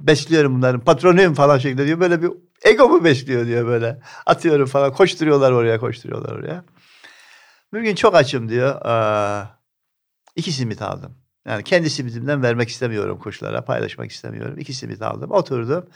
[0.00, 2.00] besliyorum bunların patronuyum falan şeklinde diyor.
[2.00, 2.30] Böyle bir
[2.64, 4.00] ego mu besliyor diyor böyle.
[4.26, 6.64] Atıyorum falan koşturuyorlar oraya koşturuyorlar oraya.
[7.74, 8.86] Bir gün çok açım diyor.
[8.86, 9.48] Ee,
[10.36, 11.25] iki simit aldım.
[11.46, 14.58] Yani kendi simitimden vermek istemiyorum kuşlara, paylaşmak istemiyorum.
[14.58, 15.90] İki simit aldım, oturdum.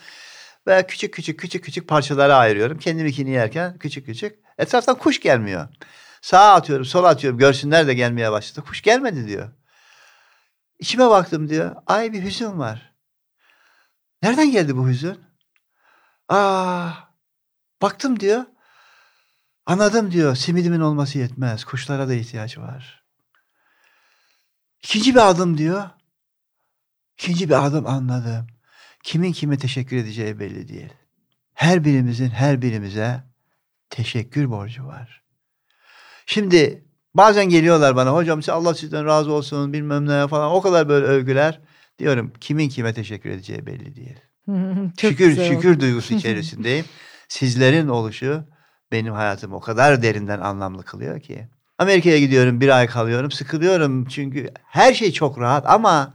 [0.67, 2.79] Ve küçük küçük küçük küçük parçalara ayırıyorum.
[2.79, 4.39] Kendimikini yerken küçük küçük.
[4.59, 5.69] Etraftan kuş gelmiyor.
[6.23, 7.39] Sağa atıyorum, sola atıyorum.
[7.39, 8.67] Görsünler de gelmeye başladı.
[8.67, 9.51] Kuş gelmedi diyor.
[10.79, 11.77] İçime baktım diyor.
[11.87, 12.95] Ay bir hüzün var.
[14.23, 15.19] Nereden geldi bu hüzün?
[16.29, 17.11] Ah
[17.83, 18.45] Baktım diyor.
[19.67, 20.37] Anladım diyor.
[20.37, 21.65] Simidimin olması yetmez.
[21.65, 23.00] Kuşlara da ihtiyaç var.
[24.91, 25.91] İkinci bir adım diyor.
[27.18, 28.47] İkinci bir adım anladım.
[29.03, 30.93] Kimin kime teşekkür edeceği belli değil.
[31.55, 33.24] Her birimizin her birimize
[33.91, 35.22] teşekkür borcu var.
[36.26, 36.84] Şimdi
[37.14, 41.61] bazen geliyorlar bana hocam Allah sizden razı olsun bilmem ne falan o kadar böyle övgüler.
[41.99, 44.20] Diyorum kimin kime teşekkür edeceği belli değil.
[45.01, 46.84] Şükür şükür duygusu içerisindeyim.
[47.28, 48.45] Sizlerin oluşu
[48.93, 51.49] benim hayatımı o kadar derinden anlamlı kılıyor ki.
[51.81, 56.14] Amerika'ya gidiyorum bir ay kalıyorum sıkılıyorum çünkü her şey çok rahat ama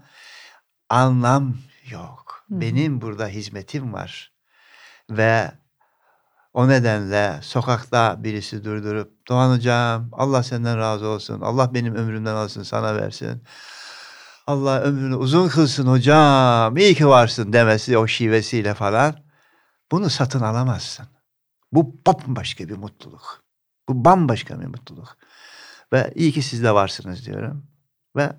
[0.90, 1.58] anlam
[1.92, 2.46] yok.
[2.50, 2.62] Hı.
[2.62, 4.32] Benim burada hizmetim var
[5.10, 5.52] ve
[6.54, 11.42] o nedenle sokakta birisi durdurup Doğan hocam Allah senden razı olsun.
[11.42, 13.44] Allah benim ömrümden alsın sana versin.
[14.48, 16.78] Allah ömrünü uzun kılsın hocam.
[16.78, 19.16] iyi ki varsın demesi o şivesiyle falan.
[19.92, 21.06] Bunu satın alamazsın.
[21.72, 23.44] Bu bambaşka bir mutluluk.
[23.90, 25.18] Bu bambaşka bir mutluluk.
[25.94, 27.68] Ve iyi ki siz de varsınız diyorum.
[28.16, 28.30] Ve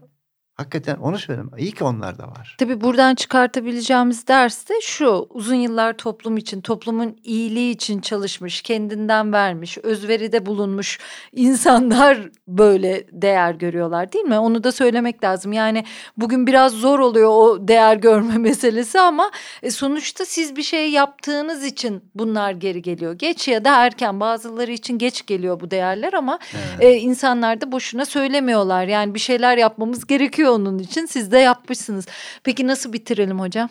[0.56, 1.50] hakikaten onu söyleyeyim.
[1.58, 2.56] İyi ki onlar da var.
[2.58, 5.26] Tabii buradan çıkartabileceğimiz ders de şu.
[5.30, 10.98] Uzun yıllar toplum için, toplumun iyiliği için çalışmış, kendinden vermiş, özveride bulunmuş
[11.32, 14.38] insanlar böyle değer görüyorlar değil mi?
[14.38, 15.52] Onu da söylemek lazım.
[15.52, 15.84] Yani
[16.16, 19.30] bugün biraz zor oluyor o değer görme meselesi ama
[19.62, 23.12] e, sonuçta siz bir şey yaptığınız için bunlar geri geliyor.
[23.12, 26.84] Geç ya da erken bazıları için geç geliyor bu değerler ama Evet.
[26.84, 28.84] e, insanlar da boşuna söylemiyorlar.
[28.86, 31.06] Yani bir şeyler yapmamız gerekiyor onun için.
[31.06, 32.06] Siz de yapmışsınız.
[32.44, 33.68] Peki nasıl bitirelim hocam?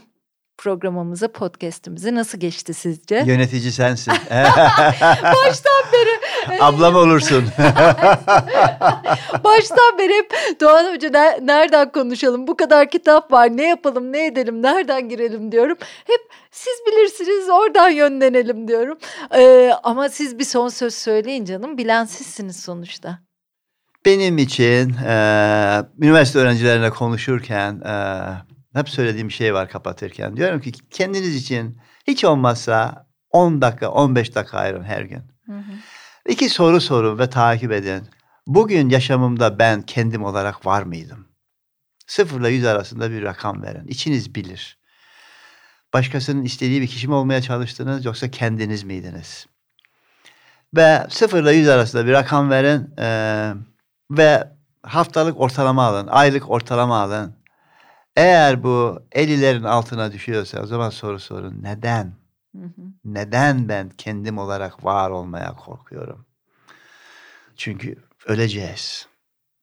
[0.57, 3.23] Programımızı, podcast'imizi nasıl geçti sizce?
[3.25, 4.13] Yönetici sensin.
[5.23, 6.19] Baştan beri
[6.61, 7.45] Ablam olursun.
[9.43, 12.47] baştan beri hep Doğan Hoca ne- nereden konuşalım?
[12.47, 13.57] Bu kadar kitap var.
[13.57, 15.77] Ne yapalım, ne edelim, nereden girelim diyorum.
[16.05, 16.21] Hep
[16.51, 18.97] siz bilirsiniz oradan yönlenelim diyorum.
[19.35, 21.77] Ee, ama siz bir son söz söyleyin canım.
[21.77, 23.19] Bilen sizsiniz sonuçta.
[24.05, 28.33] Benim için eee, üniversite öğrencilerine konuşurken eee,
[28.73, 30.37] hep söylediğim şey var kapatırken.
[30.37, 31.77] Diyorum ki kendiniz için
[32.07, 35.21] hiç olmazsa 10 dakika 15 dakika ayırın her gün.
[36.29, 38.03] İki soru sorun ve takip edin.
[38.47, 41.27] Bugün yaşamımda ben kendim olarak var mıydım?
[42.07, 43.87] Sıfırla yüz arasında bir rakam verin.
[43.87, 44.77] İçiniz bilir.
[45.93, 49.47] Başkasının istediği bir kişi mi olmaya çalıştınız yoksa kendiniz miydiniz?
[50.75, 53.53] Ve sıfırla yüz arasında bir rakam verin eee,
[54.11, 54.47] ve
[54.83, 57.35] haftalık ortalama alın, aylık ortalama alın.
[58.15, 61.63] Eğer bu 50'lerin altına düşüyorsa o zaman soru sorun.
[61.63, 62.13] Neden?
[62.55, 62.81] Hı hı.
[63.05, 66.25] Neden ben kendim olarak var olmaya korkuyorum?
[67.55, 67.95] Çünkü
[68.25, 69.07] öleceğiz.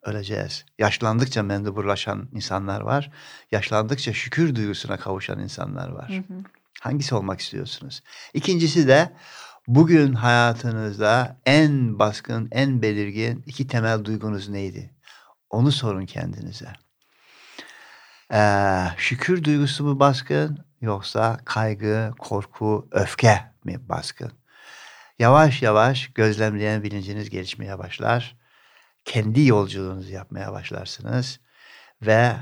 [0.02, 0.64] Öleceğiz.
[0.78, 3.10] Yaşlandıkça mendeburlaşan insanlar var.
[3.52, 6.08] Yaşlandıkça şükür duygusuna kavuşan insanlar var.
[6.08, 6.38] Hı hı.
[6.80, 8.02] Hangisi olmak istiyorsunuz?
[8.34, 9.12] İkincisi de
[9.68, 14.94] bugün hayatınızda en baskın, en belirgin iki temel duygunuz neydi?
[15.50, 16.72] Onu sorun kendinize.
[18.32, 24.32] Ee, şükür duygusu mu baskın yoksa kaygı, korku, öfke mi baskın?
[25.18, 28.36] Yavaş yavaş gözlemleyen bilinciniz gelişmeye başlar.
[29.04, 31.40] Kendi yolculuğunuzu yapmaya başlarsınız
[32.02, 32.36] ve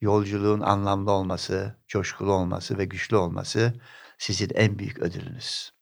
[0.00, 3.74] yolculuğun anlamlı olması, coşkulu olması ve güçlü olması
[4.18, 5.72] sizin en büyük ödülünüz.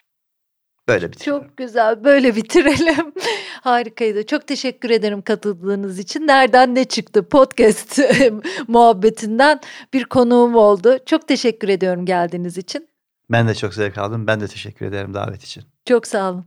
[0.91, 1.47] Böyle bitiriyorum.
[1.47, 2.05] Çok güzel.
[2.05, 3.13] Böyle bitirelim.
[3.61, 4.27] Harikaydı.
[4.27, 6.27] Çok teşekkür ederim katıldığınız için.
[6.27, 7.29] Nereden ne çıktı?
[7.29, 8.01] Podcast
[8.69, 9.61] muhabbetinden
[9.93, 10.99] bir konuğum oldu.
[11.07, 12.89] Çok teşekkür ediyorum geldiğiniz için.
[13.31, 14.27] Ben de çok zevk aldım.
[14.27, 15.63] Ben de teşekkür ederim davet için.
[15.89, 16.47] Çok sağ olun.